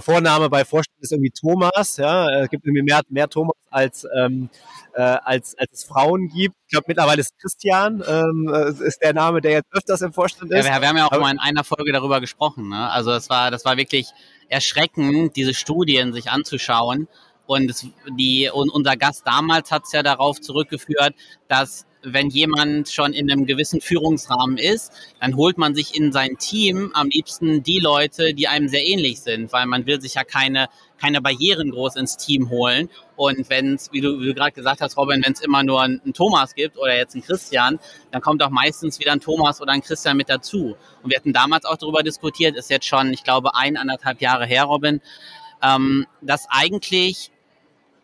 Vorname 0.00 0.50
bei 0.50 0.64
Vorständen 0.64 1.02
ist 1.02 1.12
irgendwie 1.12 1.30
Thomas. 1.30 1.96
Ja, 1.96 2.28
es 2.42 2.50
gibt 2.50 2.64
irgendwie 2.64 2.82
mehr, 2.82 3.00
mehr 3.08 3.28
Thomas 3.28 3.56
als, 3.70 4.06
ähm, 4.18 4.48
äh, 4.94 5.02
als, 5.02 5.56
als 5.58 5.72
es 5.72 5.84
Frauen 5.84 6.28
gibt. 6.28 6.56
Ich 6.66 6.70
glaube, 6.72 6.86
mittlerweile 6.88 7.20
ist 7.20 7.38
Christian, 7.38 8.02
ähm, 8.06 8.48
ist 8.80 9.02
der 9.02 9.14
Name, 9.14 9.40
der 9.40 9.52
jetzt 9.52 9.68
öfters 9.72 10.02
im 10.02 10.12
Vorstand 10.12 10.50
ist. 10.52 10.66
Ja, 10.66 10.80
wir, 10.80 10.88
haben 10.88 10.96
ja 10.96 11.06
auch 11.06 11.12
Aber, 11.12 11.22
mal 11.22 11.32
in 11.32 11.38
einer 11.38 11.64
Folge 11.64 11.92
darüber 11.92 12.20
gesprochen. 12.20 12.68
Ne? 12.68 12.90
Also 12.90 13.10
das 13.10 13.30
war, 13.30 13.50
das 13.50 13.64
war 13.64 13.76
wirklich 13.76 14.08
erschreckend, 14.48 15.36
diese 15.36 15.54
Studien 15.54 16.12
sich 16.12 16.30
anzuschauen. 16.30 17.08
Und, 17.46 17.70
es, 17.70 17.86
die, 18.18 18.50
und 18.52 18.70
unser 18.70 18.96
Gast 18.96 19.26
damals 19.26 19.70
hat 19.70 19.84
es 19.84 19.92
ja 19.92 20.02
darauf 20.02 20.40
zurückgeführt, 20.40 21.14
dass 21.48 21.86
wenn 22.08 22.28
jemand 22.28 22.88
schon 22.88 23.12
in 23.12 23.30
einem 23.30 23.46
gewissen 23.46 23.80
Führungsrahmen 23.80 24.58
ist, 24.58 24.92
dann 25.20 25.36
holt 25.36 25.58
man 25.58 25.74
sich 25.74 25.96
in 25.96 26.12
sein 26.12 26.38
Team 26.38 26.92
am 26.94 27.08
liebsten 27.08 27.64
die 27.64 27.80
Leute, 27.80 28.32
die 28.32 28.46
einem 28.46 28.68
sehr 28.68 28.86
ähnlich 28.86 29.20
sind, 29.20 29.52
weil 29.52 29.66
man 29.66 29.86
will 29.86 30.00
sich 30.00 30.14
ja 30.14 30.22
keine, 30.22 30.68
keine 31.00 31.20
Barrieren 31.20 31.72
groß 31.72 31.96
ins 31.96 32.16
Team 32.16 32.48
holen. 32.48 32.88
Und 33.16 33.50
wenn 33.50 33.74
es, 33.74 33.92
wie 33.92 34.00
du, 34.00 34.20
wie 34.20 34.26
du 34.26 34.34
gerade 34.34 34.52
gesagt 34.52 34.80
hast, 34.80 34.96
Robin, 34.96 35.22
wenn 35.24 35.32
es 35.32 35.40
immer 35.40 35.64
nur 35.64 35.82
einen, 35.82 36.12
Thomas 36.14 36.54
gibt 36.54 36.78
oder 36.78 36.96
jetzt 36.96 37.14
einen 37.14 37.24
Christian, 37.24 37.80
dann 38.12 38.22
kommt 38.22 38.40
auch 38.42 38.50
meistens 38.50 39.00
wieder 39.00 39.12
ein 39.12 39.20
Thomas 39.20 39.60
oder 39.60 39.72
ein 39.72 39.82
Christian 39.82 40.16
mit 40.16 40.28
dazu. 40.28 40.76
Und 41.02 41.10
wir 41.10 41.16
hatten 41.16 41.32
damals 41.32 41.64
auch 41.64 41.76
darüber 41.76 42.04
diskutiert, 42.04 42.56
ist 42.56 42.70
jetzt 42.70 42.86
schon, 42.86 43.12
ich 43.12 43.24
glaube, 43.24 43.56
ein, 43.56 43.76
anderthalb 43.76 44.20
Jahre 44.20 44.46
her, 44.46 44.64
Robin, 44.64 45.00
ähm, 45.60 46.06
dass 46.20 46.46
eigentlich 46.50 47.32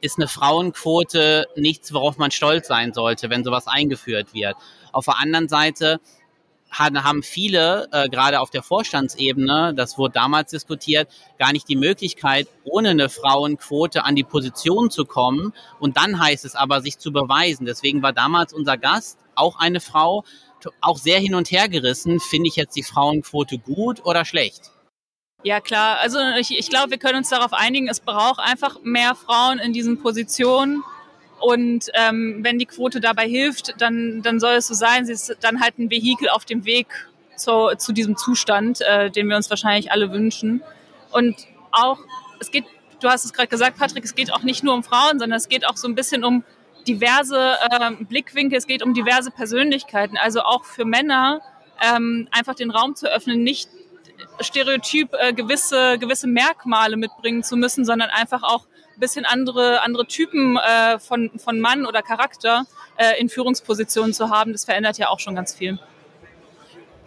ist 0.03 0.19
eine 0.19 0.29
Frauenquote 0.29 1.47
nichts, 1.57 1.95
worauf 1.95 2.19
man 2.19 2.31
stolz 2.31 2.69
sein 2.69 2.93
sollte, 2.93 3.31
wenn 3.31 3.45
sowas 3.45 3.67
eingeführt 3.67 4.35
wird. 4.35 4.57
Auf 4.93 5.07
der 5.07 5.19
anderen 5.19 5.49
Seite 5.49 6.01
haben 6.73 7.23
viele, 7.23 7.89
äh, 7.93 8.09
gerade 8.09 8.41
auf 8.41 8.51
der 8.51 8.63
Vorstandsebene, 8.63 9.75
das 9.75 9.99
wurde 9.99 10.15
damals 10.15 10.51
diskutiert, 10.51 11.09
gar 11.39 11.53
nicht 11.53 11.69
die 11.69 11.77
Möglichkeit, 11.77 12.49
ohne 12.65 12.91
eine 12.91 13.09
Frauenquote 13.09 14.05
an 14.05 14.17
die 14.17 14.25
Position 14.25 14.91
zu 14.91 15.05
kommen. 15.05 15.53
Und 15.79 15.97
dann 15.97 16.19
heißt 16.19 16.45
es 16.45 16.55
aber, 16.55 16.81
sich 16.81 16.99
zu 16.99 17.13
beweisen. 17.13 17.67
Deswegen 17.67 18.03
war 18.03 18.13
damals 18.13 18.53
unser 18.53 18.79
Gast 18.79 19.19
auch 19.35 19.59
eine 19.59 19.81
Frau, 19.81 20.25
auch 20.81 20.99
sehr 20.99 21.19
hin 21.19 21.35
und 21.35 21.51
her 21.51 21.69
gerissen. 21.69 22.21
Finde 22.21 22.49
ich 22.49 22.57
jetzt 22.57 22.77
die 22.77 22.83
Frauenquote 22.83 23.59
gut 23.59 24.05
oder 24.05 24.25
schlecht? 24.25 24.73
Ja, 25.45 25.61
klar. 25.61 25.99
Also 26.01 26.19
ich, 26.39 26.57
ich 26.57 26.69
glaube, 26.71 26.91
wir 26.91 26.99
können 26.99 27.19
uns 27.19 27.29
darauf 27.29 27.53
einigen, 27.53 27.89
es 27.89 28.01
braucht 28.01 28.39
einfach 28.39 28.81
mehr 28.83 29.15
Frauen 29.15 29.59
in 29.59 29.73
diesen 29.73 30.01
Positionen. 30.01 30.83
Und 31.41 31.89
ähm, 31.95 32.39
wenn 32.43 32.61
die 32.61 32.67
Quote 32.67 33.01
dabei 33.01 33.29
hilft, 33.29 33.75
dann, 33.81 34.23
dann 34.23 34.39
soll 34.39 34.55
es 34.55 34.69
so 34.69 34.75
sein. 34.75 35.05
Sie 35.05 35.13
ist 35.13 35.37
dann 35.41 35.61
halt 35.61 35.79
ein 35.79 35.91
Vehikel 35.91 36.29
auf 36.29 36.45
dem 36.45 36.65
Weg 36.65 36.87
zu, 37.37 37.73
zu 37.77 37.93
diesem 37.93 38.17
Zustand, 38.17 38.81
äh, 38.83 39.11
den 39.11 39.29
wir 39.29 39.37
uns 39.37 39.51
wahrscheinlich 39.51 39.91
alle 39.91 40.13
wünschen. 40.13 40.63
Und 41.11 41.35
auch, 41.73 41.99
es 42.39 42.53
geht, 42.53 42.65
du 43.01 43.09
hast 43.09 43.25
es 43.25 43.33
gerade 43.33 43.49
gesagt, 43.49 43.77
Patrick, 43.77 44.05
es 44.05 44.15
geht 44.15 44.33
auch 44.33 44.45
nicht 44.45 44.63
nur 44.63 44.75
um 44.75 44.85
Frauen, 44.85 45.19
sondern 45.19 45.37
es 45.37 45.49
geht 45.49 45.67
auch 45.67 45.77
so 45.77 45.89
ein 45.89 45.97
bisschen 45.97 46.23
um 46.23 46.45
diverse 46.87 47.57
äh, 47.71 47.91
Blickwinkel, 48.05 48.59
es 48.59 48.69
geht 48.69 48.83
um 48.85 48.95
diverse 48.95 49.33
Persönlichkeiten. 49.33 50.17
Also 50.17 50.43
auch 50.43 50.65
für 50.65 50.85
Männer 50.85 51.41
ähm, 51.83 52.29
einfach 52.31 52.55
den 52.55 52.71
Raum 52.71 52.95
zu 52.95 53.09
öffnen, 53.09 53.43
nicht 53.43 53.69
stereotyp 54.43 55.11
äh, 55.19 55.33
gewisse, 55.33 55.99
gewisse 55.99 56.27
Merkmale 56.27 56.97
mitbringen 56.97 57.43
zu 57.43 57.57
müssen, 57.57 57.85
sondern 57.85 58.11
einfach 58.11 58.43
auch 58.43 58.67
bisschen 59.03 59.25
andere, 59.27 59.83
andere 59.83 60.07
Typen 60.07 60.57
äh, 60.57 60.99
von, 60.99 61.31
von 61.37 61.61
Mann 61.61 61.85
oder 61.85 62.03
Charakter 62.03 62.65
äh, 62.97 63.21
in 63.21 63.29
Führungspositionen 63.29 64.15
zu 64.15 64.31
haben, 64.31 64.53
das 64.53 64.65
verändert 64.65 64.97
ja 64.97 65.09
auch 65.09 65.21
schon 65.21 65.35
ganz 65.35 65.55
viel. 65.55 65.79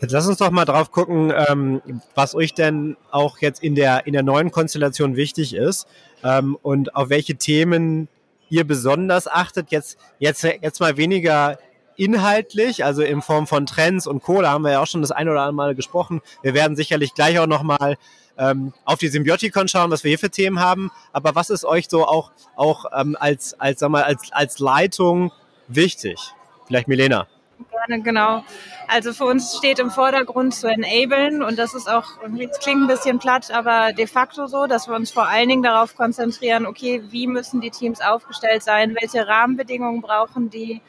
Jetzt 0.01 0.11
lass 0.11 0.27
uns 0.27 0.37
doch 0.37 0.51
mal 0.51 0.65
drauf 0.65 0.91
gucken, 0.91 1.33
ähm, 1.47 1.81
was 2.13 2.35
euch 2.35 2.53
denn 2.53 2.97
auch 3.11 3.37
jetzt 3.39 3.63
in 3.63 3.75
der, 3.75 4.05
in 4.05 4.13
der 4.13 4.23
neuen 4.23 4.51
Konstellation 4.51 5.15
wichtig 5.15 5.55
ist 5.55 5.87
ähm, 6.23 6.57
und 6.61 6.95
auf 6.95 7.09
welche 7.09 7.35
Themen 7.35 8.09
ihr 8.49 8.65
besonders 8.65 9.27
achtet. 9.27 9.71
Jetzt, 9.71 9.97
jetzt, 10.19 10.43
jetzt 10.43 10.79
mal 10.79 10.97
weniger 10.97 11.57
inhaltlich, 11.97 12.83
also 12.83 13.01
in 13.01 13.21
Form 13.21 13.47
von 13.47 13.65
Trends 13.65 14.07
und 14.07 14.21
Co. 14.21 14.41
Da 14.41 14.51
haben 14.51 14.63
wir 14.63 14.71
ja 14.71 14.81
auch 14.81 14.87
schon 14.87 15.01
das 15.01 15.11
ein 15.11 15.29
oder 15.29 15.41
andere 15.41 15.53
Mal 15.53 15.75
gesprochen. 15.75 16.21
Wir 16.41 16.53
werden 16.53 16.75
sicherlich 16.75 17.13
gleich 17.13 17.39
auch 17.39 17.47
nochmal 17.47 17.97
ähm, 18.37 18.73
auf 18.83 18.99
die 18.99 19.07
Symbiotikon 19.07 19.67
schauen, 19.67 19.91
was 19.91 20.03
wir 20.03 20.09
hier 20.09 20.19
für 20.19 20.29
Themen 20.29 20.59
haben. 20.59 20.91
Aber 21.13 21.35
was 21.35 21.49
ist 21.49 21.65
euch 21.65 21.87
so 21.89 22.05
auch, 22.05 22.31
auch 22.55 22.85
ähm, 22.95 23.15
als, 23.19 23.59
als, 23.59 23.79
sag 23.79 23.89
mal, 23.89 24.03
als, 24.03 24.31
als 24.31 24.59
Leitung 24.59 25.31
wichtig? 25.67 26.19
Vielleicht 26.67 26.87
Milena. 26.87 27.27
Gerne, 27.71 28.03
genau. 28.03 28.43
Also 28.87 29.13
für 29.13 29.25
uns 29.25 29.57
steht 29.57 29.79
im 29.79 29.89
Vordergrund 29.89 30.53
zu 30.53 30.67
enablen 30.67 31.41
und 31.41 31.57
das 31.57 31.73
ist 31.73 31.89
auch, 31.89 32.05
es 32.23 32.59
klingt 32.59 32.81
ein 32.81 32.87
bisschen 32.87 33.19
platt, 33.19 33.49
aber 33.51 33.93
de 33.93 34.07
facto 34.07 34.47
so, 34.47 34.67
dass 34.67 34.87
wir 34.87 34.95
uns 34.95 35.11
vor 35.11 35.27
allen 35.27 35.47
Dingen 35.47 35.63
darauf 35.63 35.95
konzentrieren, 35.95 36.65
okay, 36.65 37.01
wie 37.09 37.27
müssen 37.27 37.61
die 37.61 37.71
Teams 37.71 38.01
aufgestellt 38.01 38.63
sein, 38.63 38.95
welche 38.99 39.25
Rahmenbedingungen 39.27 40.01
brauchen 40.01 40.49
die, 40.49 40.81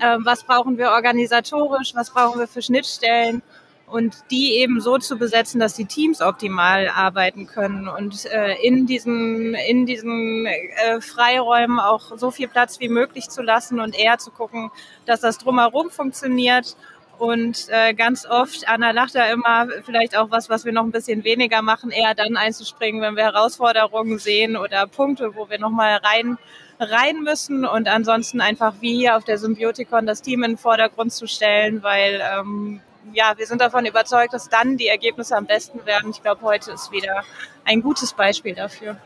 was 0.00 0.44
brauchen 0.44 0.78
wir 0.78 0.90
organisatorisch, 0.90 1.94
was 1.94 2.10
brauchen 2.10 2.40
wir 2.40 2.48
für 2.48 2.62
Schnittstellen 2.62 3.42
und 3.92 4.16
die 4.30 4.54
eben 4.54 4.80
so 4.80 4.98
zu 4.98 5.18
besetzen, 5.18 5.60
dass 5.60 5.74
die 5.74 5.84
Teams 5.84 6.22
optimal 6.22 6.88
arbeiten 6.88 7.46
können 7.46 7.88
und 7.88 8.24
äh, 8.26 8.54
in 8.62 8.86
diesen, 8.86 9.54
in 9.54 9.86
diesen 9.86 10.46
äh, 10.46 11.00
Freiräumen 11.00 11.78
auch 11.78 12.16
so 12.16 12.30
viel 12.30 12.48
Platz 12.48 12.80
wie 12.80 12.88
möglich 12.88 13.28
zu 13.28 13.42
lassen 13.42 13.80
und 13.80 13.94
eher 13.98 14.18
zu 14.18 14.30
gucken, 14.30 14.70
dass 15.06 15.20
das 15.20 15.38
drumherum 15.38 15.90
funktioniert. 15.90 16.76
Und 17.18 17.68
äh, 17.68 17.94
ganz 17.94 18.26
oft, 18.26 18.66
Anna 18.66 18.90
lacht 18.90 19.14
da 19.14 19.26
immer, 19.26 19.68
vielleicht 19.84 20.16
auch 20.16 20.30
was, 20.30 20.48
was 20.48 20.64
wir 20.64 20.72
noch 20.72 20.82
ein 20.82 20.90
bisschen 20.90 21.22
weniger 21.22 21.62
machen, 21.62 21.90
eher 21.90 22.14
dann 22.14 22.36
einzuspringen, 22.36 23.00
wenn 23.00 23.14
wir 23.14 23.24
Herausforderungen 23.24 24.18
sehen 24.18 24.56
oder 24.56 24.86
Punkte, 24.86 25.36
wo 25.36 25.48
wir 25.48 25.60
nochmal 25.60 26.00
rein 26.02 26.38
rein 26.90 27.22
müssen 27.22 27.64
und 27.64 27.88
ansonsten 27.88 28.40
einfach 28.40 28.74
wie 28.80 28.94
hier 28.94 29.16
auf 29.16 29.24
der 29.24 29.38
Symbiotikon 29.38 30.06
das 30.06 30.22
Team 30.22 30.42
in 30.42 30.52
den 30.52 30.58
Vordergrund 30.58 31.12
zu 31.12 31.26
stellen, 31.26 31.82
weil 31.82 32.22
ähm, 32.22 32.80
ja, 33.12 33.34
wir 33.36 33.46
sind 33.46 33.60
davon 33.60 33.84
überzeugt, 33.86 34.32
dass 34.32 34.48
dann 34.48 34.76
die 34.76 34.88
Ergebnisse 34.88 35.36
am 35.36 35.46
besten 35.46 35.84
werden. 35.86 36.10
Ich 36.10 36.22
glaube, 36.22 36.42
heute 36.42 36.72
ist 36.72 36.92
wieder 36.92 37.24
ein 37.64 37.82
gutes 37.82 38.12
Beispiel 38.12 38.54
dafür. 38.54 38.96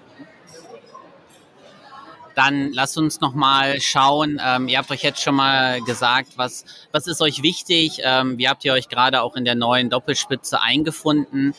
Dann 2.35 2.71
lasst 2.73 2.99
uns 2.99 3.21
noch 3.21 3.33
mal 3.33 3.80
schauen. 3.80 4.38
Ähm, 4.45 4.68
ihr 4.68 4.76
habt 4.76 4.90
euch 4.90 5.02
jetzt 5.02 5.23
schon 5.23 5.35
mal 5.35 5.80
gesagt, 5.83 6.37
was 6.37 6.66
was 6.92 7.06
ist 7.06 7.23
euch 7.23 7.42
wichtig? 7.42 8.00
Ähm, 8.02 8.37
wie 8.37 8.47
habt 8.47 8.62
ihr 8.66 8.75
euch 8.75 8.88
gerade 8.88 9.23
auch 9.23 9.37
in 9.37 9.47
der 9.47 9.54
neuen 9.54 9.88
Doppelspitze 9.88 10.61
eingefunden? 10.61 11.54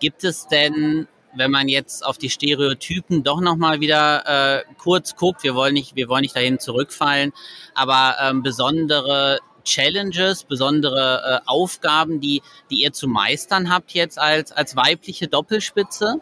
Gibt 0.00 0.24
es 0.24 0.48
denn 0.48 1.06
wenn 1.36 1.50
man 1.50 1.68
jetzt 1.68 2.04
auf 2.04 2.18
die 2.18 2.30
Stereotypen 2.30 3.22
doch 3.22 3.40
noch 3.40 3.56
mal 3.56 3.80
wieder 3.80 4.58
äh, 4.58 4.64
kurz 4.78 5.16
guckt, 5.16 5.42
wir 5.42 5.54
wollen 5.54 5.74
nicht, 5.74 5.96
wir 5.96 6.08
wollen 6.08 6.22
nicht 6.22 6.36
dahin 6.36 6.58
zurückfallen, 6.58 7.32
aber 7.74 8.16
ähm, 8.20 8.42
besondere 8.42 9.38
Challenges, 9.64 10.44
besondere 10.44 11.42
äh, 11.44 11.46
Aufgaben, 11.46 12.20
die, 12.20 12.42
die 12.70 12.82
ihr 12.82 12.92
zu 12.92 13.08
meistern 13.08 13.70
habt 13.70 13.92
jetzt 13.92 14.18
als, 14.18 14.52
als 14.52 14.76
weibliche 14.76 15.28
Doppelspitze? 15.28 16.20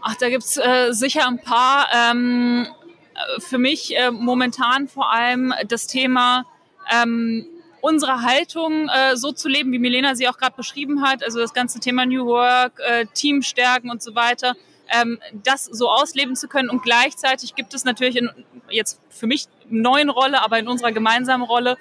Ach, 0.00 0.14
da 0.16 0.28
gibt's 0.28 0.56
äh, 0.56 0.92
sicher 0.92 1.26
ein 1.26 1.42
paar. 1.42 1.88
Ähm, 1.92 2.68
für 3.38 3.58
mich 3.58 3.96
äh, 3.96 4.10
momentan 4.10 4.88
vor 4.88 5.10
allem 5.10 5.54
das 5.68 5.86
Thema 5.86 6.44
ähm, 6.92 7.46
unsere 7.80 8.22
Haltung 8.22 8.88
äh, 8.88 9.16
so 9.16 9.32
zu 9.32 9.48
leben, 9.48 9.72
wie 9.72 9.78
Milena 9.78 10.14
sie 10.14 10.28
auch 10.28 10.38
gerade 10.38 10.56
beschrieben 10.56 11.02
hat, 11.02 11.24
also 11.24 11.40
das 11.40 11.54
ganze 11.54 11.80
Thema 11.80 12.06
New 12.06 12.26
Work, 12.26 12.80
äh, 12.80 13.06
Teamstärken 13.14 13.90
und 13.90 14.02
so 14.02 14.14
weiter, 14.14 14.54
ähm, 14.88 15.18
das 15.32 15.64
so 15.64 15.88
ausleben 15.88 16.36
zu 16.36 16.48
können. 16.48 16.70
Und 16.70 16.82
gleichzeitig 16.82 17.54
gibt 17.54 17.74
es 17.74 17.84
natürlich 17.84 18.16
in, 18.16 18.30
jetzt 18.70 19.00
für 19.10 19.26
mich 19.26 19.46
neuen 19.68 20.10
Rolle, 20.10 20.42
aber 20.42 20.58
in 20.58 20.68
unserer 20.68 20.92
gemeinsamen 20.92 21.44
Rolle 21.44 21.76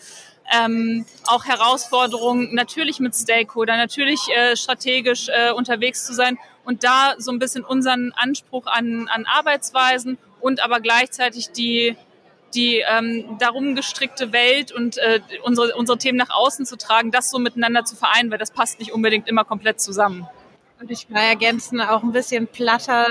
ähm, 0.54 1.06
auch 1.26 1.46
Herausforderungen, 1.46 2.54
natürlich 2.54 3.00
mit 3.00 3.16
Stakeholder, 3.16 3.78
natürlich 3.78 4.20
äh, 4.30 4.56
strategisch 4.56 5.30
äh, 5.30 5.52
unterwegs 5.52 6.06
zu 6.06 6.14
sein 6.14 6.38
und 6.64 6.84
da 6.84 7.16
so 7.18 7.32
ein 7.32 7.40
bisschen 7.40 7.64
unseren 7.64 8.12
Anspruch 8.16 8.68
an, 8.68 9.08
an 9.08 9.26
Arbeitsweisen 9.26 10.18
und 10.40 10.64
aber 10.64 10.80
gleichzeitig 10.82 11.52
die 11.52 11.96
die 12.56 12.84
ähm, 12.90 13.38
darum 13.40 13.76
gestrickte 13.76 14.32
Welt 14.32 14.72
und 14.72 14.98
äh, 14.98 15.20
unsere, 15.44 15.76
unsere 15.76 15.98
Themen 15.98 16.18
nach 16.18 16.30
außen 16.30 16.66
zu 16.66 16.78
tragen, 16.78 17.12
das 17.12 17.30
so 17.30 17.40
miteinander 17.40 17.84
zu 17.84 17.96
vereinen, 17.96 18.32
weil 18.32 18.38
das 18.38 18.52
passt 18.52 18.80
nicht 18.80 18.94
unbedingt 18.94 19.28
immer 19.28 19.44
komplett 19.44 19.80
zusammen. 19.80 20.28
Und 20.80 20.92
ich 20.92 21.10
mal 21.10 21.22
ergänzen, 21.22 21.80
auch 21.80 22.04
ein 22.04 22.12
bisschen 22.12 22.48
platter, 22.48 23.08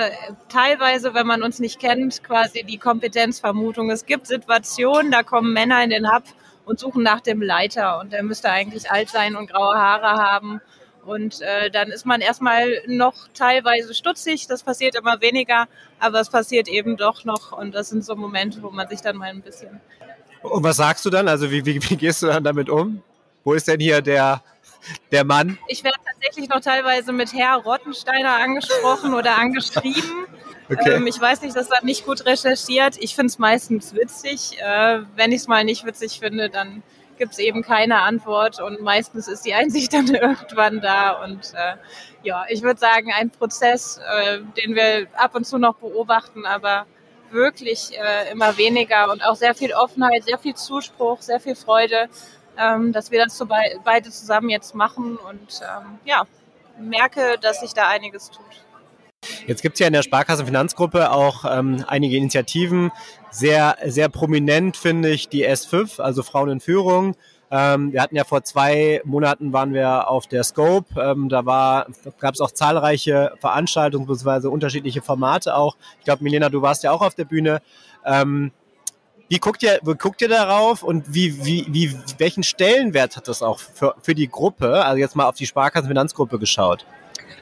teilweise, 0.49 1.15
wenn 1.15 1.27
man 1.27 1.43
uns 1.43 1.61
nicht 1.61 1.81
kennt, 1.81 2.23
quasi 2.23 2.63
die 2.63 2.77
Kompetenzvermutung. 2.77 3.91
Es 3.91 4.05
gibt 4.05 4.27
Situationen, 4.27 5.11
da 5.11 5.23
kommen 5.23 5.53
Männer 5.53 5.83
in 5.83 5.91
den 5.91 6.13
Hub 6.13 6.25
und 6.67 6.79
suchen 6.79 7.03
nach 7.03 7.21
dem 7.21 7.41
Leiter 7.41 8.01
und 8.01 8.13
der 8.13 8.23
müsste 8.23 8.51
eigentlich 8.51 8.91
alt 8.91 9.09
sein 9.09 9.35
und 9.35 9.51
graue 9.51 9.77
Haare 9.77 10.23
haben. 10.23 10.61
Und 11.07 11.41
äh, 11.43 11.71
dann 11.71 11.89
ist 11.89 12.07
man 12.07 12.21
erstmal 12.21 12.83
noch 12.87 13.15
teilweise 13.35 13.95
stutzig, 13.95 14.47
das 14.47 14.63
passiert 14.63 14.95
immer 14.95 15.21
weniger, 15.21 15.67
aber 15.99 16.21
es 16.21 16.31
passiert 16.31 16.69
eben 16.69 16.97
doch 16.97 17.25
noch 17.25 17.53
und 17.53 17.75
das 17.75 17.91
sind 17.91 18.05
so 18.05 18.17
Momente, 18.17 18.63
wo 18.63 18.71
man 18.71 18.89
sich 18.89 19.01
dann 19.01 19.17
mal 19.17 19.31
ein 19.31 19.43
bisschen. 19.43 19.81
Und 20.43 20.63
was 20.63 20.77
sagst 20.77 21.05
du 21.05 21.11
dann? 21.11 21.29
Also 21.29 21.51
wie, 21.51 21.65
wie, 21.65 21.83
wie 21.89 21.97
gehst 21.97 22.23
du 22.23 22.27
dann 22.27 22.45
damit 22.45 22.69
um? 22.69 23.03
Wo 23.45 23.53
ist 23.53 23.69
denn 23.69 23.81
hier 23.81 24.01
der, 24.03 24.43
der 25.11 25.25
Mann? 25.25 25.59
Ich 25.69 25.85
werde 25.85 25.99
tatsächlich 26.05 26.49
noch 26.49 26.61
teilweise 26.61 27.13
mit 27.13 27.33
Herr 27.33 27.57
Rottensteiner 27.57 28.37
angesprochen 28.37 29.15
oder 29.15 29.37
angeschrieben. 29.39 30.27
Okay. 30.71 30.95
Ähm, 30.95 31.07
ich 31.07 31.21
weiß 31.21 31.43
nicht, 31.43 31.55
das 31.55 31.71
war 31.71 31.85
nicht 31.85 32.07
gut 32.07 32.25
recherchiert. 32.25 32.97
Ich 32.99 33.15
finde 33.15 33.27
es 33.27 33.39
meistens 33.39 33.95
witzig. 33.95 34.59
Äh, 34.61 35.03
wenn 35.15 35.31
ich 35.31 35.43
es 35.43 35.47
mal 35.47 35.63
nicht 35.63 35.85
witzig 35.85 36.21
finde, 36.21 36.49
dann 36.49 36.83
gibt 37.17 37.33
es 37.33 37.39
eben 37.39 37.63
keine 37.63 38.03
Antwort 38.03 38.61
und 38.61 38.81
meistens 38.81 39.29
ist 39.29 39.45
die 39.45 39.55
Einsicht 39.55 39.93
dann 39.93 40.09
irgendwann 40.15 40.81
da. 40.81 41.23
Und 41.23 41.53
äh, 41.55 41.77
ja, 42.23 42.45
ich 42.49 42.63
würde 42.63 42.81
sagen, 42.81 43.13
ein 43.13 43.31
Prozess, 43.31 43.99
äh, 43.99 44.41
den 44.59 44.75
wir 44.75 45.07
ab 45.17 45.35
und 45.35 45.47
zu 45.47 45.59
noch 45.59 45.77
beobachten, 45.77 46.47
aber 46.47 46.87
wirklich 47.31 47.99
äh, 47.99 48.31
immer 48.31 48.57
weniger 48.59 49.11
und 49.11 49.25
auch 49.25 49.35
sehr 49.35 49.55
viel 49.55 49.73
Offenheit, 49.73 50.25
sehr 50.25 50.39
viel 50.39 50.55
Zuspruch, 50.55 51.21
sehr 51.21 51.41
viel 51.41 51.57
Freude 51.57 52.09
ähm, 52.59 52.93
dass 52.93 53.11
wir 53.11 53.25
das 53.25 53.37
so 53.37 53.47
be 53.47 53.55
beide 53.85 54.11
zusammen 54.11 54.49
jetzt 54.49 54.75
machen 54.75 55.17
und 55.17 55.61
ähm, 55.63 55.99
ja, 56.05 56.25
merke, 56.79 57.39
dass 57.41 57.61
sich 57.61 57.73
da 57.75 57.89
einiges 57.89 58.31
tut. 58.31 58.64
Jetzt 59.47 59.63
gibt 59.63 59.75
es 59.75 59.81
ja 59.81 59.87
in 59.87 59.93
der 59.93 60.03
Sparkassenfinanzgruppe 60.03 61.11
auch 61.11 61.45
ähm, 61.49 61.85
einige 61.87 62.17
Initiativen. 62.17 62.91
Sehr, 63.31 63.77
sehr 63.87 64.09
prominent 64.09 64.77
finde 64.77 65.11
ich 65.11 65.29
die 65.29 65.47
S5, 65.47 66.01
also 66.01 66.23
Frauen 66.23 66.51
in 66.51 66.61
Führung. 66.61 67.17
Ähm, 67.51 67.93
wir 67.93 68.03
hatten 68.03 68.17
ja 68.17 68.25
vor 68.25 68.43
zwei 68.43 69.01
Monaten 69.05 69.53
waren 69.53 69.73
wir 69.75 70.09
auf 70.09 70.27
der 70.27 70.43
Scope. 70.45 71.01
Ähm, 71.01 71.29
da 71.29 71.43
gab 72.19 72.35
es 72.35 72.41
auch 72.41 72.51
zahlreiche 72.51 73.33
Veranstaltungen 73.41 74.07
bzw. 74.07 74.49
unterschiedliche 74.49 75.03
Formate 75.03 75.55
auch. 75.55 75.77
Ich 75.99 76.05
glaube, 76.05 76.25
Milena, 76.25 76.49
du 76.49 76.63
warst 76.63 76.83
ja 76.83 76.91
auch 76.91 77.03
auf 77.03 77.15
der 77.15 77.27
Bühne. 77.27 77.61
Ähm, 78.05 78.51
wie 79.29 79.39
guckt 79.39 79.63
ihr, 79.63 79.79
wie 79.83 79.95
guckt 79.95 80.21
ihr 80.21 80.29
darauf 80.29 80.83
und 80.83 81.15
wie, 81.15 81.45
wie, 81.45 81.67
wie, 81.69 81.97
welchen 82.19 82.43
Stellenwert 82.43 83.17
hat 83.17 83.29
das 83.29 83.43
auch 83.43 83.59
für, 83.59 83.95
für 84.03 84.15
die 84.15 84.29
Gruppe? 84.29 84.85
Also 84.85 84.99
jetzt 84.99 85.17
mal 85.17 85.29
auf 85.29 85.37
die 85.37 85.47
Sparkassenfinanzgruppe 85.47 86.39
geschaut. 86.39 86.85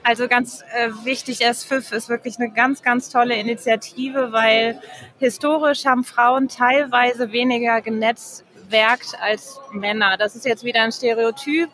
Also 0.05 0.27
ganz 0.27 0.63
äh, 0.75 0.89
wichtig, 1.05 1.47
S5 1.47 1.95
ist 1.95 2.09
wirklich 2.09 2.39
eine 2.39 2.51
ganz, 2.51 2.83
ganz 2.83 3.09
tolle 3.09 3.37
Initiative, 3.37 4.33
weil 4.33 4.81
historisch 5.19 5.85
haben 5.87 6.03
Frauen 6.03 6.49
teilweise 6.49 7.31
weniger 7.31 7.81
genetzwerkt 7.83 9.15
als 9.21 9.61
Männer. 9.71 10.17
Das 10.17 10.35
ist 10.35 10.45
jetzt 10.45 10.65
wieder 10.65 10.83
ein 10.83 10.91
Stereotyp, 10.91 11.71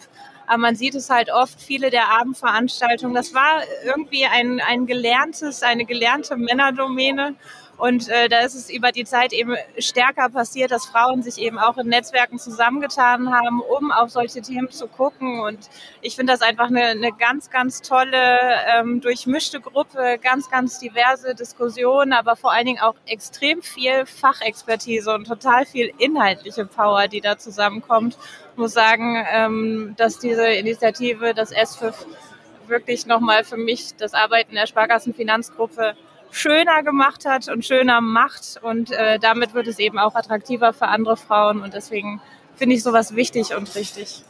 aber 0.47 0.58
man 0.58 0.76
sieht 0.76 0.94
es 0.94 1.08
halt 1.08 1.30
oft, 1.32 1.58
viele 1.61 1.88
der 1.90 2.08
Abendveranstaltungen, 2.08 3.14
das 3.14 3.32
war 3.32 3.62
irgendwie 3.85 4.26
ein, 4.26 4.61
ein 4.61 4.87
gelerntes, 4.87 5.62
eine 5.62 5.87
gelernte 5.87 6.37
Männerdomäne 6.37 7.35
und 7.78 8.08
äh, 8.08 8.28
da 8.28 8.40
ist 8.40 8.56
es 8.56 8.70
über 8.70 8.90
die 8.90 9.04
Zeit 9.04 9.32
eben 9.32 9.54
stärker 9.78 10.28
passiert, 10.28 10.73
dass 10.73 10.87
Frauen 10.87 11.23
sich 11.23 11.38
eben 11.38 11.58
auch 11.58 11.78
in 11.78 11.87
Netzwerken 11.87 12.40
zusammengetan 12.40 13.32
haben, 13.32 13.61
um 13.61 13.92
auf 13.92 14.11
solche 14.11 14.42
Themen 14.42 14.68
zu 14.68 14.88
gucken. 14.88 15.40
Und 15.40 15.70
ich 16.00 16.16
finde 16.16 16.32
das 16.32 16.42
einfach 16.42 16.66
eine, 16.66 16.87
eine 16.87 17.12
ganz, 17.12 17.50
ganz 17.50 17.80
tolle, 17.80 18.40
ähm, 18.68 19.00
durchmischte 19.00 19.61
Gruppe, 19.61 20.18
ganz, 20.20 20.50
ganz 20.50 20.80
diverse 20.80 21.37
Diskussionen, 21.37 22.12
aber 22.12 22.35
vor 22.35 22.52
allen 22.52 22.66
Dingen 22.66 22.80
auch 22.80 22.97
extrem 23.06 23.62
viel 23.62 24.06
Fachexpertise 24.06 25.14
und 25.14 25.28
total 25.28 25.64
viel 25.64 25.92
inhaltliche 25.99 26.66
Power, 26.66 27.06
die 27.06 27.20
da 27.20 27.38
zusammenkommt. 27.38 28.18
Ich 28.52 28.58
muss 28.58 28.73
sagen, 28.73 29.25
ähm, 29.30 29.94
dass 29.97 30.18
diese 30.18 30.49
Initiative, 30.49 31.32
das 31.32 31.54
S5, 31.54 31.94
wirklich 32.66 33.06
nochmal 33.06 33.44
für 33.44 33.56
mich 33.56 33.97
das 33.97 34.12
Arbeiten 34.12 34.54
der 34.54 34.66
Sparkassenfinanzgruppe 34.66 35.97
schöner 36.30 36.82
gemacht 36.82 37.25
hat 37.25 37.49
und 37.49 37.64
schöner 37.64 38.00
macht. 38.00 38.58
Und 38.62 38.90
äh, 38.90 39.18
damit 39.18 39.54
wird 39.54 39.66
es 39.66 39.78
eben 39.78 39.99
auch 39.99 40.14
attraktiver 40.14 40.73
für 40.73 40.88
andere 40.88 41.16
Frauen. 41.16 41.62
Und 41.62 41.75
deswegen 41.75 42.20
finde 42.56 42.76
ich 42.76 42.82
sowas 42.82 43.14
wichtig 43.14 43.54
und 43.54 43.75
richtig. 43.75 44.25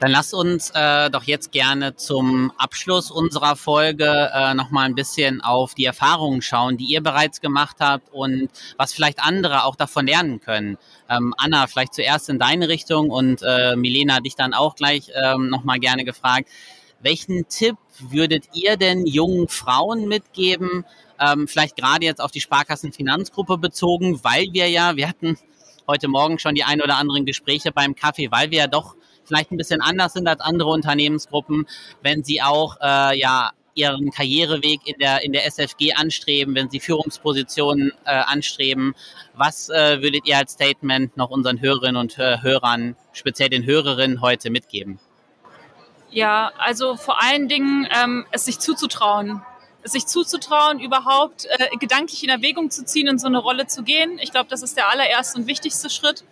Dann 0.00 0.10
lass 0.10 0.34
uns 0.34 0.70
äh, 0.74 1.08
doch 1.08 1.22
jetzt 1.22 1.52
gerne 1.52 1.94
zum 1.94 2.52
Abschluss 2.58 3.10
unserer 3.10 3.56
Folge 3.56 4.30
äh, 4.34 4.52
nochmal 4.52 4.86
ein 4.86 4.94
bisschen 4.94 5.40
auf 5.40 5.74
die 5.74 5.84
Erfahrungen 5.84 6.42
schauen, 6.42 6.76
die 6.76 6.84
ihr 6.84 7.02
bereits 7.02 7.40
gemacht 7.40 7.76
habt 7.80 8.12
und 8.12 8.50
was 8.76 8.92
vielleicht 8.92 9.20
andere 9.20 9.64
auch 9.64 9.76
davon 9.76 10.06
lernen 10.06 10.40
können. 10.40 10.78
Ähm, 11.08 11.32
Anna, 11.38 11.66
vielleicht 11.68 11.94
zuerst 11.94 12.28
in 12.28 12.38
deine 12.38 12.68
Richtung 12.68 13.08
und 13.08 13.40
äh, 13.42 13.76
Milena 13.76 14.20
dich 14.20 14.34
dann 14.34 14.52
auch 14.52 14.74
gleich 14.74 15.10
ähm, 15.14 15.48
nochmal 15.48 15.78
gerne 15.78 16.04
gefragt. 16.04 16.48
Welchen 17.04 17.46
Tipp 17.48 17.76
würdet 17.98 18.46
ihr 18.54 18.78
denn 18.78 19.06
jungen 19.06 19.46
Frauen 19.48 20.08
mitgeben, 20.08 20.86
ähm, 21.20 21.46
vielleicht 21.46 21.76
gerade 21.76 22.06
jetzt 22.06 22.20
auf 22.20 22.30
die 22.30 22.40
Sparkassenfinanzgruppe 22.40 23.58
bezogen, 23.58 24.24
weil 24.24 24.46
wir 24.52 24.70
ja, 24.70 24.96
wir 24.96 25.06
hatten 25.06 25.38
heute 25.86 26.08
Morgen 26.08 26.38
schon 26.38 26.54
die 26.54 26.64
ein 26.64 26.80
oder 26.80 26.96
anderen 26.96 27.26
Gespräche 27.26 27.72
beim 27.72 27.94
Kaffee, 27.94 28.30
weil 28.30 28.50
wir 28.50 28.58
ja 28.60 28.66
doch 28.66 28.96
vielleicht 29.24 29.52
ein 29.52 29.58
bisschen 29.58 29.82
anders 29.82 30.14
sind 30.14 30.26
als 30.26 30.40
andere 30.40 30.70
Unternehmensgruppen, 30.70 31.66
wenn 32.02 32.24
sie 32.24 32.40
auch 32.40 32.78
äh, 32.80 33.18
ja 33.18 33.50
ihren 33.74 34.10
Karriereweg 34.10 34.80
in 34.86 34.98
der 34.98 35.22
in 35.22 35.32
der 35.32 35.46
SFG 35.46 35.92
anstreben, 35.94 36.54
wenn 36.54 36.70
sie 36.70 36.80
Führungspositionen 36.80 37.92
äh, 38.06 38.12
anstreben. 38.12 38.94
Was 39.34 39.68
äh, 39.68 40.00
würdet 40.00 40.26
ihr 40.26 40.38
als 40.38 40.52
Statement 40.52 41.16
noch 41.18 41.30
unseren 41.30 41.60
Hörerinnen 41.60 41.96
und 41.96 42.18
äh, 42.18 42.40
Hörern, 42.40 42.96
speziell 43.12 43.50
den 43.50 43.66
Hörerinnen 43.66 44.22
heute 44.22 44.48
mitgeben? 44.48 45.00
Ja, 46.14 46.52
also 46.58 46.94
vor 46.94 47.20
allen 47.20 47.48
Dingen 47.48 47.88
ähm, 47.90 48.24
es 48.30 48.44
sich 48.44 48.60
zuzutrauen. 48.60 49.42
Es 49.82 49.92
sich 49.92 50.06
zuzutrauen, 50.06 50.78
überhaupt 50.78 51.46
äh, 51.46 51.76
gedanklich 51.78 52.22
in 52.22 52.30
Erwägung 52.30 52.70
zu 52.70 52.84
ziehen, 52.84 53.08
in 53.08 53.18
so 53.18 53.26
eine 53.26 53.38
Rolle 53.38 53.66
zu 53.66 53.82
gehen. 53.82 54.20
Ich 54.20 54.30
glaube, 54.30 54.48
das 54.48 54.62
ist 54.62 54.76
der 54.76 54.88
allererste 54.90 55.40
und 55.40 55.48
wichtigste 55.48 55.90
Schritt 55.90 56.22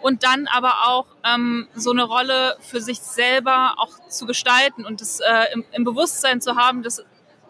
und 0.00 0.22
dann 0.22 0.46
aber 0.46 0.86
auch 0.86 1.06
ähm, 1.24 1.66
so 1.74 1.90
eine 1.90 2.04
Rolle 2.04 2.56
für 2.60 2.80
sich 2.80 3.00
selber 3.00 3.74
auch 3.78 4.08
zu 4.08 4.24
gestalten 4.24 4.86
und 4.86 5.00
das 5.00 5.18
äh, 5.18 5.52
im, 5.52 5.64
im 5.72 5.82
Bewusstsein 5.82 6.40
zu 6.40 6.54
haben, 6.54 6.84
dass 6.84 7.02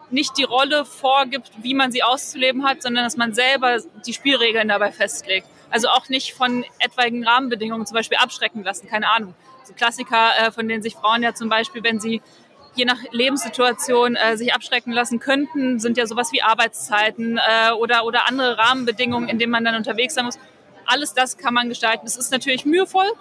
nicht 0.09 0.39
die 0.39 0.43
Rolle 0.43 0.85
vorgibt, 0.85 1.51
wie 1.61 1.75
man 1.75 1.91
sie 1.91 2.01
auszuleben 2.01 2.65
hat, 2.65 2.81
sondern 2.81 3.03
dass 3.03 3.15
man 3.15 3.35
selber 3.35 3.77
die 4.07 4.13
Spielregeln 4.13 4.69
dabei 4.69 4.91
festlegt. 4.91 5.47
Also 5.75 5.89
auch 5.89 6.07
nicht 6.07 6.33
von 6.33 6.63
etwaigen 6.79 7.27
Rahmenbedingungen 7.27 7.85
zum 7.85 7.95
Beispiel 7.95 8.17
abschrecken 8.17 8.63
lassen, 8.63 8.87
keine 8.87 9.09
Ahnung. 9.09 9.35
So 9.65 9.73
Klassiker, 9.73 10.29
äh, 10.39 10.51
von 10.51 10.69
denen 10.69 10.81
sich 10.81 10.95
Frauen 10.95 11.21
ja 11.21 11.33
zum 11.33 11.49
Beispiel, 11.49 11.83
wenn 11.83 11.99
sie 11.99 12.21
je 12.75 12.85
nach 12.85 12.99
Lebenssituation 13.11 14.15
äh, 14.15 14.37
sich 14.37 14.53
abschrecken 14.53 14.93
lassen 14.93 15.19
könnten, 15.19 15.79
sind 15.79 15.97
ja 15.97 16.05
sowas 16.05 16.31
wie 16.31 16.41
Arbeitszeiten 16.41 17.37
äh, 17.37 17.71
oder, 17.73 18.05
oder 18.05 18.29
andere 18.29 18.57
Rahmenbedingungen, 18.57 19.27
in 19.27 19.37
denen 19.37 19.51
man 19.51 19.65
dann 19.65 19.75
unterwegs 19.75 20.13
sein 20.13 20.23
muss 20.23 20.39
alles 20.85 21.13
das 21.13 21.37
kann 21.37 21.53
man 21.53 21.69
gestalten. 21.69 22.05
Es 22.05 22.17
ist 22.17 22.31
natürlich 22.31 22.65
mühevoll. 22.65 23.11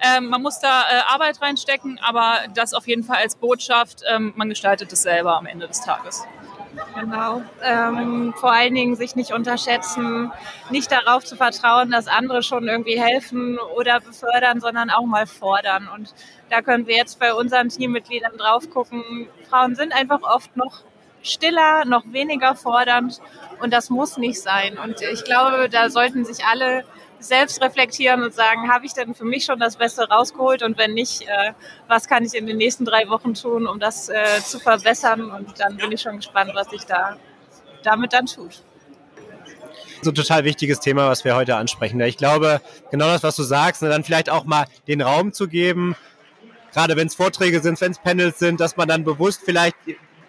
Ähm, 0.00 0.28
man 0.28 0.40
muss 0.40 0.60
da 0.60 0.82
äh, 0.82 1.00
Arbeit 1.08 1.42
reinstecken, 1.42 2.00
aber 2.02 2.38
das 2.54 2.72
auf 2.72 2.86
jeden 2.88 3.04
Fall 3.04 3.18
als 3.18 3.36
Botschaft, 3.36 4.02
ähm, 4.10 4.32
man 4.34 4.48
gestaltet 4.48 4.90
es 4.92 5.02
selber 5.02 5.36
am 5.36 5.46
Ende 5.46 5.68
des 5.68 5.82
Tages. 5.82 6.24
Genau. 6.94 7.42
Ähm, 7.62 8.34
vor 8.36 8.52
allen 8.52 8.74
Dingen 8.74 8.96
sich 8.96 9.16
nicht 9.16 9.32
unterschätzen, 9.32 10.30
nicht 10.70 10.90
darauf 10.92 11.24
zu 11.24 11.36
vertrauen, 11.36 11.90
dass 11.90 12.06
andere 12.06 12.42
schon 12.42 12.68
irgendwie 12.68 13.00
helfen 13.00 13.58
oder 13.76 14.00
befördern, 14.00 14.60
sondern 14.60 14.90
auch 14.90 15.06
mal 15.06 15.26
fordern. 15.26 15.88
Und 15.94 16.14
da 16.48 16.62
können 16.62 16.86
wir 16.86 16.96
jetzt 16.96 17.18
bei 17.18 17.34
unseren 17.34 17.68
Teammitgliedern 17.68 18.36
drauf 18.36 18.70
gucken. 18.70 19.28
Frauen 19.48 19.74
sind 19.74 19.92
einfach 19.92 20.22
oft 20.22 20.56
noch 20.56 20.82
stiller, 21.22 21.84
noch 21.84 22.04
weniger 22.12 22.54
fordernd 22.54 23.20
und 23.60 23.72
das 23.72 23.90
muss 23.90 24.16
nicht 24.16 24.40
sein. 24.40 24.78
Und 24.78 25.00
ich 25.02 25.24
glaube, 25.24 25.68
da 25.68 25.90
sollten 25.90 26.24
sich 26.24 26.44
alle 26.44 26.84
selbst 27.20 27.62
reflektieren 27.62 28.22
und 28.22 28.34
sagen, 28.34 28.72
habe 28.72 28.86
ich 28.86 28.94
denn 28.94 29.14
für 29.14 29.24
mich 29.24 29.44
schon 29.44 29.60
das 29.60 29.76
Beste 29.76 30.08
rausgeholt 30.08 30.62
und 30.62 30.78
wenn 30.78 30.94
nicht, 30.94 31.22
äh, 31.22 31.52
was 31.86 32.08
kann 32.08 32.24
ich 32.24 32.34
in 32.34 32.46
den 32.46 32.56
nächsten 32.56 32.84
drei 32.84 33.08
Wochen 33.08 33.34
tun, 33.34 33.66
um 33.66 33.78
das 33.78 34.08
äh, 34.08 34.40
zu 34.42 34.58
verbessern 34.58 35.30
und 35.30 35.60
dann 35.60 35.76
bin 35.76 35.92
ich 35.92 36.00
schon 36.00 36.16
gespannt, 36.16 36.52
was 36.54 36.70
sich 36.70 36.84
da 36.86 37.16
damit 37.82 38.12
dann 38.12 38.26
tut. 38.26 38.62
So 40.02 40.10
ein 40.10 40.14
total 40.14 40.44
wichtiges 40.44 40.80
Thema, 40.80 41.08
was 41.08 41.24
wir 41.24 41.34
heute 41.34 41.56
ansprechen. 41.56 42.00
Ich 42.00 42.16
glaube, 42.16 42.62
genau 42.90 43.06
das, 43.06 43.22
was 43.22 43.36
du 43.36 43.42
sagst, 43.42 43.82
ne, 43.82 43.90
dann 43.90 44.02
vielleicht 44.02 44.30
auch 44.30 44.44
mal 44.44 44.64
den 44.88 45.02
Raum 45.02 45.34
zu 45.34 45.46
geben, 45.46 45.94
gerade 46.72 46.96
wenn 46.96 47.06
es 47.06 47.14
Vorträge 47.14 47.60
sind, 47.60 47.78
wenn 47.82 47.92
es 47.92 47.98
Panels 47.98 48.38
sind, 48.38 48.60
dass 48.60 48.78
man 48.78 48.88
dann 48.88 49.04
bewusst 49.04 49.42
vielleicht 49.44 49.76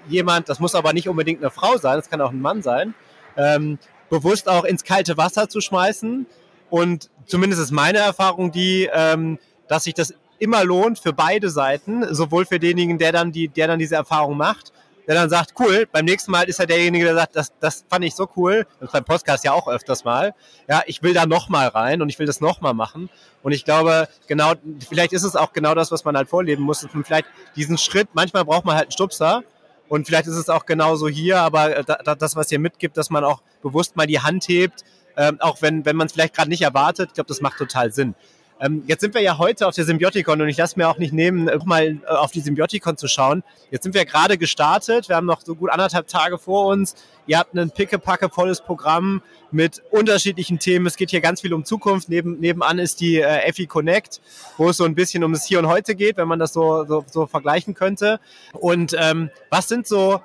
jemand, 0.07 0.49
das 0.49 0.59
muss 0.59 0.75
aber 0.75 0.93
nicht 0.93 1.09
unbedingt 1.09 1.41
eine 1.41 1.51
Frau 1.51 1.77
sein, 1.77 1.97
das 1.97 2.09
kann 2.09 2.21
auch 2.21 2.31
ein 2.31 2.41
Mann 2.41 2.61
sein, 2.61 2.93
ähm, 3.37 3.79
bewusst 4.09 4.49
auch 4.49 4.63
ins 4.63 4.83
kalte 4.83 5.17
Wasser 5.17 5.49
zu 5.49 5.61
schmeißen. 5.61 6.25
Und 6.69 7.09
zumindest 7.25 7.61
ist 7.61 7.71
meine 7.71 7.99
Erfahrung 7.99 8.51
die, 8.51 8.89
ähm, 8.93 9.39
dass 9.67 9.85
sich 9.85 9.93
das 9.93 10.13
immer 10.39 10.63
lohnt 10.63 10.99
für 10.99 11.13
beide 11.13 11.49
Seiten, 11.49 12.13
sowohl 12.13 12.45
für 12.45 12.59
denjenigen, 12.59 12.97
der 12.97 13.11
dann, 13.11 13.31
die, 13.31 13.47
der 13.47 13.67
dann 13.67 13.79
diese 13.79 13.95
Erfahrung 13.95 14.37
macht, 14.37 14.73
der 15.07 15.15
dann 15.15 15.29
sagt, 15.29 15.53
cool, 15.59 15.87
beim 15.91 16.05
nächsten 16.05 16.31
Mal 16.31 16.43
ist 16.43 16.59
er 16.59 16.65
derjenige, 16.65 17.05
der 17.05 17.15
sagt, 17.15 17.35
das, 17.35 17.53
das 17.59 17.85
fand 17.89 18.05
ich 18.05 18.15
so 18.15 18.27
cool, 18.35 18.65
ist 18.79 18.91
beim 18.91 19.03
Podcast 19.03 19.43
ja 19.43 19.53
auch 19.53 19.67
öfters 19.67 20.03
mal, 20.03 20.33
ja, 20.67 20.81
ich 20.85 21.03
will 21.03 21.13
da 21.13 21.25
nochmal 21.25 21.67
rein 21.67 22.01
und 22.01 22.09
ich 22.09 22.17
will 22.19 22.25
das 22.25 22.41
nochmal 22.41 22.73
machen. 22.73 23.09
Und 23.43 23.51
ich 23.51 23.65
glaube, 23.65 24.07
genau, 24.27 24.53
vielleicht 24.87 25.13
ist 25.13 25.23
es 25.23 25.35
auch 25.35 25.53
genau 25.53 25.75
das, 25.75 25.91
was 25.91 26.05
man 26.05 26.15
halt 26.15 26.29
vorleben 26.29 26.63
muss, 26.63 26.81
dass 26.81 26.91
vielleicht 27.03 27.27
diesen 27.55 27.77
Schritt, 27.77 28.09
manchmal 28.13 28.45
braucht 28.45 28.65
man 28.65 28.75
halt 28.75 28.85
einen 28.85 28.91
Stupser, 28.91 29.43
und 29.91 30.07
vielleicht 30.07 30.27
ist 30.27 30.37
es 30.37 30.47
auch 30.47 30.65
genauso 30.65 31.09
hier, 31.09 31.41
aber 31.41 31.75
äh, 31.75 31.83
das, 32.17 32.37
was 32.37 32.49
ihr 32.49 32.59
mitgibt, 32.59 32.95
dass 32.95 33.09
man 33.09 33.25
auch 33.25 33.41
bewusst 33.61 33.97
mal 33.97 34.07
die 34.07 34.21
Hand 34.21 34.47
hebt, 34.47 34.85
ähm, 35.17 35.41
auch 35.41 35.61
wenn, 35.61 35.83
wenn 35.83 35.97
man 35.97 36.07
es 36.07 36.13
vielleicht 36.13 36.33
gerade 36.33 36.49
nicht 36.49 36.61
erwartet, 36.61 37.09
ich 37.09 37.13
glaube, 37.15 37.27
das 37.27 37.41
macht 37.41 37.57
total 37.57 37.91
Sinn. 37.91 38.15
Ähm, 38.61 38.83
jetzt 38.85 39.01
sind 39.01 39.15
wir 39.15 39.21
ja 39.21 39.39
heute 39.39 39.67
auf 39.67 39.73
der 39.73 39.85
Symbiotikon 39.85 40.39
und 40.39 40.47
ich 40.47 40.57
lasse 40.57 40.77
mir 40.77 40.87
auch 40.87 40.99
nicht 40.99 41.13
nehmen, 41.13 41.47
äh, 41.47 41.57
mal 41.65 41.87
äh, 41.87 42.05
auf 42.05 42.31
die 42.31 42.41
Symbiotikon 42.41 42.95
zu 42.95 43.07
schauen. 43.07 43.43
Jetzt 43.71 43.83
sind 43.83 43.95
wir 43.95 44.05
gerade 44.05 44.37
gestartet, 44.37 45.09
wir 45.09 45.15
haben 45.15 45.25
noch 45.25 45.41
so 45.41 45.55
gut 45.55 45.71
anderthalb 45.71 46.07
Tage 46.07 46.37
vor 46.37 46.67
uns. 46.67 46.95
Ihr 47.25 47.39
habt 47.39 47.55
ein 47.55 47.71
pickepacke 47.71 48.29
volles 48.29 48.61
Programm 48.61 49.23
mit 49.51 49.81
unterschiedlichen 49.89 50.59
Themen. 50.59 50.85
Es 50.85 50.95
geht 50.95 51.09
hier 51.09 51.21
ganz 51.21 51.41
viel 51.41 51.53
um 51.53 51.65
Zukunft. 51.65 52.07
Neben, 52.09 52.39
nebenan 52.39 52.77
ist 52.77 53.01
die 53.01 53.17
äh, 53.17 53.49
EFI 53.49 53.65
Connect, 53.65 54.21
wo 54.57 54.69
es 54.69 54.77
so 54.77 54.83
ein 54.83 54.93
bisschen 54.93 55.23
um 55.23 55.33
das 55.33 55.45
Hier 55.45 55.57
und 55.57 55.67
Heute 55.67 55.95
geht, 55.95 56.17
wenn 56.17 56.27
man 56.27 56.37
das 56.37 56.53
so, 56.53 56.85
so, 56.85 57.03
so 57.09 57.25
vergleichen 57.25 57.73
könnte. 57.73 58.19
Und 58.53 58.95
ähm, 58.97 59.31
was 59.49 59.67
sind 59.67 59.87
so 59.87 60.21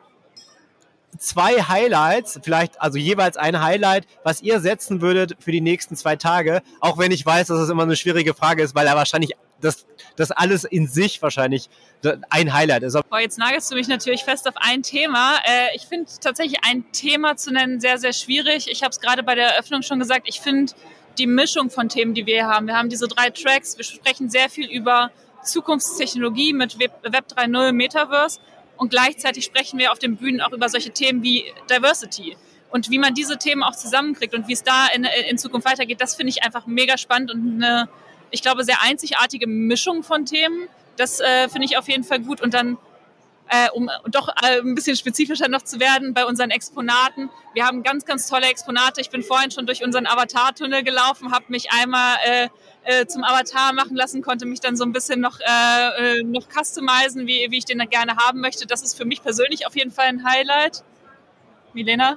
zwei 1.18 1.62
Highlights, 1.62 2.40
vielleicht 2.42 2.80
also 2.80 2.98
jeweils 2.98 3.36
ein 3.36 3.62
Highlight, 3.62 4.06
was 4.22 4.42
ihr 4.42 4.60
setzen 4.60 5.00
würdet 5.00 5.36
für 5.38 5.52
die 5.52 5.60
nächsten 5.60 5.96
zwei 5.96 6.16
Tage, 6.16 6.62
auch 6.80 6.98
wenn 6.98 7.12
ich 7.12 7.24
weiß, 7.24 7.48
dass 7.48 7.58
es 7.58 7.68
immer 7.68 7.84
eine 7.84 7.96
schwierige 7.96 8.34
Frage 8.34 8.62
ist, 8.62 8.74
weil 8.74 8.86
er 8.86 8.96
wahrscheinlich 8.96 9.32
das, 9.60 9.86
das 10.16 10.30
alles 10.30 10.64
in 10.64 10.86
sich 10.86 11.22
wahrscheinlich 11.22 11.70
ein 12.30 12.52
Highlight 12.52 12.82
ist. 12.82 12.98
Boah, 13.08 13.20
jetzt 13.20 13.38
nagelst 13.38 13.70
du 13.70 13.74
mich 13.74 13.88
natürlich 13.88 14.24
fest 14.24 14.46
auf 14.46 14.54
ein 14.56 14.82
Thema. 14.82 15.36
Äh, 15.44 15.74
ich 15.74 15.86
finde 15.86 16.10
tatsächlich 16.20 16.58
ein 16.62 16.84
Thema 16.92 17.36
zu 17.36 17.52
nennen 17.52 17.80
sehr, 17.80 17.98
sehr 17.98 18.12
schwierig. 18.12 18.68
Ich 18.70 18.82
habe 18.82 18.90
es 18.90 19.00
gerade 19.00 19.22
bei 19.22 19.34
der 19.34 19.48
Eröffnung 19.54 19.82
schon 19.82 19.98
gesagt, 19.98 20.28
ich 20.28 20.40
finde 20.40 20.72
die 21.18 21.26
Mischung 21.26 21.70
von 21.70 21.88
Themen, 21.88 22.14
die 22.14 22.26
wir 22.26 22.34
hier 22.34 22.46
haben. 22.46 22.66
Wir 22.66 22.76
haben 22.76 22.90
diese 22.90 23.08
drei 23.08 23.30
Tracks, 23.30 23.78
wir 23.78 23.84
sprechen 23.84 24.28
sehr 24.28 24.50
viel 24.50 24.68
über 24.70 25.10
Zukunftstechnologie 25.42 26.52
mit 26.52 26.78
Web 26.78 26.92
3.0 27.04 27.72
Metaverse 27.72 28.40
und 28.76 28.90
gleichzeitig 28.90 29.44
sprechen 29.44 29.78
wir 29.78 29.92
auf 29.92 29.98
den 29.98 30.16
Bühnen 30.16 30.40
auch 30.40 30.52
über 30.52 30.68
solche 30.68 30.90
Themen 30.90 31.22
wie 31.22 31.44
Diversity. 31.70 32.36
Und 32.70 32.90
wie 32.90 32.98
man 32.98 33.14
diese 33.14 33.38
Themen 33.38 33.62
auch 33.62 33.74
zusammenkriegt 33.76 34.34
und 34.34 34.48
wie 34.48 34.52
es 34.52 34.62
da 34.62 34.88
in, 34.94 35.04
in 35.04 35.38
Zukunft 35.38 35.66
weitergeht, 35.66 36.00
das 36.00 36.14
finde 36.14 36.30
ich 36.30 36.42
einfach 36.42 36.66
mega 36.66 36.98
spannend 36.98 37.32
und 37.32 37.62
eine, 37.62 37.88
ich 38.30 38.42
glaube, 38.42 38.64
sehr 38.64 38.82
einzigartige 38.82 39.46
Mischung 39.46 40.02
von 40.02 40.26
Themen. 40.26 40.68
Das 40.96 41.20
äh, 41.20 41.48
finde 41.48 41.66
ich 41.66 41.78
auf 41.78 41.88
jeden 41.88 42.04
Fall 42.04 42.20
gut. 42.20 42.40
Und 42.40 42.54
dann, 42.54 42.76
äh, 43.48 43.70
um 43.70 43.90
doch 44.10 44.28
äh, 44.28 44.60
ein 44.60 44.74
bisschen 44.74 44.96
spezifischer 44.96 45.48
noch 45.48 45.62
zu 45.62 45.80
werden, 45.80 46.14
bei 46.14 46.24
unseren 46.24 46.50
Exponaten. 46.50 47.30
Wir 47.54 47.66
haben 47.66 47.82
ganz, 47.82 48.04
ganz 48.04 48.28
tolle 48.28 48.46
Exponate. 48.46 49.00
Ich 49.00 49.10
bin 49.10 49.22
vorhin 49.22 49.50
schon 49.50 49.66
durch 49.66 49.84
unseren 49.84 50.06
Avatar-Tunnel 50.06 50.82
gelaufen, 50.82 51.32
habe 51.32 51.44
mich 51.48 51.70
einmal 51.70 52.16
äh, 52.24 52.48
äh, 52.84 53.06
zum 53.06 53.24
Avatar 53.24 53.72
machen 53.72 53.96
lassen, 53.96 54.22
konnte 54.22 54.46
mich 54.46 54.60
dann 54.60 54.76
so 54.76 54.84
ein 54.84 54.92
bisschen 54.92 55.20
noch, 55.20 55.38
äh, 55.40 56.18
äh, 56.18 56.22
noch 56.22 56.46
customizen, 56.48 57.26
wie, 57.26 57.46
wie 57.50 57.58
ich 57.58 57.64
den 57.64 57.78
dann 57.78 57.90
gerne 57.90 58.16
haben 58.16 58.40
möchte. 58.40 58.66
Das 58.66 58.82
ist 58.82 58.96
für 58.96 59.04
mich 59.04 59.22
persönlich 59.22 59.66
auf 59.66 59.76
jeden 59.76 59.90
Fall 59.90 60.06
ein 60.06 60.24
Highlight. 60.24 60.82
Milena? 61.72 62.16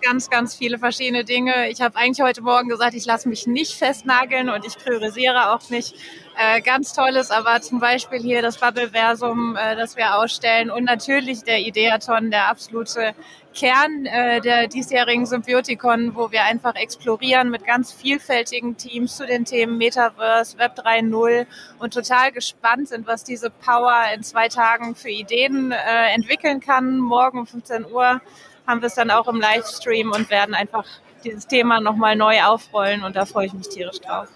Ganz, 0.00 0.30
ganz 0.30 0.54
viele 0.54 0.78
verschiedene 0.78 1.24
Dinge. 1.24 1.68
Ich 1.70 1.80
habe 1.80 1.96
eigentlich 1.96 2.24
heute 2.24 2.42
Morgen 2.42 2.68
gesagt, 2.68 2.94
ich 2.94 3.04
lasse 3.04 3.28
mich 3.28 3.46
nicht 3.46 3.74
festnageln 3.74 4.48
und 4.48 4.66
ich 4.66 4.76
priorisiere 4.76 5.52
auch 5.52 5.68
nicht. 5.70 5.94
Äh, 6.38 6.62
ganz 6.62 6.94
tolles, 6.94 7.30
aber 7.30 7.60
zum 7.60 7.80
Beispiel 7.80 8.18
hier 8.20 8.40
das 8.40 8.58
Bubbleversum, 8.58 9.56
äh, 9.56 9.76
das 9.76 9.96
wir 9.96 10.16
ausstellen 10.16 10.70
und 10.70 10.84
natürlich 10.84 11.42
der 11.42 11.58
Ideaton, 11.58 12.30
der 12.30 12.48
absolute 12.48 13.14
Kern 13.52 14.06
äh, 14.06 14.40
der 14.40 14.68
diesjährigen 14.68 15.26
Symbiotikon, 15.26 16.14
wo 16.14 16.30
wir 16.30 16.44
einfach 16.44 16.76
explorieren 16.76 17.50
mit 17.50 17.66
ganz 17.66 17.92
vielfältigen 17.92 18.76
Teams 18.76 19.16
zu 19.16 19.26
den 19.26 19.44
Themen 19.44 19.76
Metaverse, 19.76 20.56
Web 20.56 20.78
3.0 20.78 21.46
und 21.78 21.92
total 21.92 22.30
gespannt 22.32 22.88
sind, 22.88 23.06
was 23.06 23.24
diese 23.24 23.50
Power 23.50 24.04
in 24.14 24.22
zwei 24.22 24.48
Tagen 24.48 24.94
für 24.94 25.10
Ideen 25.10 25.72
äh, 25.72 26.14
entwickeln 26.14 26.60
kann. 26.60 26.98
Morgen 26.98 27.40
um 27.40 27.46
15 27.46 27.86
Uhr 27.86 28.20
haben 28.70 28.80
wir 28.80 28.86
es 28.86 28.94
dann 28.94 29.10
auch 29.10 29.26
im 29.28 29.40
Livestream 29.40 30.12
und 30.12 30.30
werden 30.30 30.54
einfach 30.54 30.84
dieses 31.24 31.46
Thema 31.46 31.80
nochmal 31.80 32.16
neu 32.16 32.40
aufrollen 32.42 33.02
und 33.02 33.16
da 33.16 33.26
freue 33.26 33.46
ich 33.46 33.52
mich 33.52 33.68
tierisch 33.68 34.00
drauf. 34.00 34.28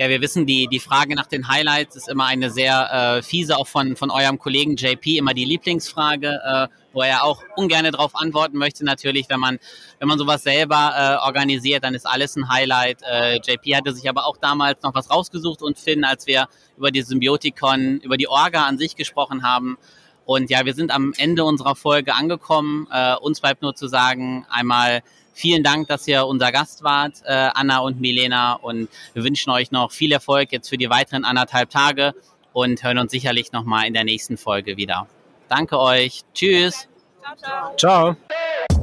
Ja, 0.00 0.08
wir 0.08 0.22
wissen, 0.22 0.46
die, 0.46 0.66
die 0.66 0.80
Frage 0.80 1.14
nach 1.14 1.26
den 1.26 1.46
Highlights 1.46 1.94
ist 1.94 2.08
immer 2.08 2.24
eine 2.24 2.50
sehr 2.50 3.18
äh, 3.18 3.22
fiese, 3.22 3.58
auch 3.58 3.66
von, 3.66 3.96
von 3.96 4.10
eurem 4.10 4.38
Kollegen 4.38 4.74
JP, 4.74 5.18
immer 5.18 5.34
die 5.34 5.44
Lieblingsfrage, 5.44 6.40
äh, 6.42 6.68
wo 6.94 7.02
er 7.02 7.22
auch 7.22 7.42
ungern 7.54 7.84
darauf 7.84 8.16
antworten 8.16 8.56
möchte. 8.56 8.82
Natürlich, 8.82 9.28
wenn 9.28 9.40
man, 9.40 9.58
wenn 9.98 10.08
man 10.08 10.18
sowas 10.18 10.42
selber 10.42 10.94
äh, 10.96 11.26
organisiert, 11.26 11.84
dann 11.84 11.94
ist 11.94 12.06
alles 12.06 12.34
ein 12.36 12.48
Highlight. 12.48 13.02
Äh, 13.02 13.40
JP 13.44 13.76
hatte 13.76 13.92
sich 13.92 14.08
aber 14.08 14.24
auch 14.24 14.38
damals 14.38 14.82
noch 14.82 14.94
was 14.94 15.10
rausgesucht 15.10 15.60
und 15.60 15.78
Finn, 15.78 16.02
als 16.02 16.26
wir 16.26 16.48
über 16.78 16.90
die 16.90 17.02
Symbiotikon, 17.02 17.98
über 17.98 18.16
die 18.16 18.26
Orga 18.26 18.64
an 18.64 18.78
sich 18.78 18.96
gesprochen 18.96 19.42
haben. 19.42 19.76
Und 20.24 20.50
ja, 20.50 20.64
wir 20.64 20.74
sind 20.74 20.90
am 20.90 21.12
Ende 21.16 21.44
unserer 21.44 21.74
Folge 21.74 22.14
angekommen. 22.14 22.86
Äh, 22.92 23.16
uns 23.16 23.40
bleibt 23.40 23.62
nur 23.62 23.74
zu 23.74 23.88
sagen, 23.88 24.46
einmal 24.50 25.02
Vielen 25.40 25.62
Dank, 25.62 25.88
dass 25.88 26.06
ihr 26.06 26.26
unser 26.26 26.52
Gast 26.52 26.82
wart, 26.82 27.22
äh, 27.24 27.32
Anna 27.32 27.78
und 27.78 27.98
Milena. 27.98 28.52
Und 28.54 28.90
wir 29.14 29.24
wünschen 29.24 29.50
euch 29.50 29.70
noch 29.70 29.90
viel 29.90 30.12
Erfolg 30.12 30.52
jetzt 30.52 30.68
für 30.68 30.76
die 30.76 30.90
weiteren 30.90 31.24
anderthalb 31.24 31.70
Tage 31.70 32.14
und 32.52 32.82
hören 32.82 32.98
uns 32.98 33.10
sicherlich 33.10 33.50
nochmal 33.52 33.86
in 33.86 33.94
der 33.94 34.04
nächsten 34.04 34.36
Folge 34.36 34.76
wieder. 34.76 35.06
Danke 35.48 35.78
euch. 35.78 36.24
Tschüss. 36.34 36.88
Ciao. 37.22 37.76
ciao. 37.78 38.16
ciao. 38.18 38.79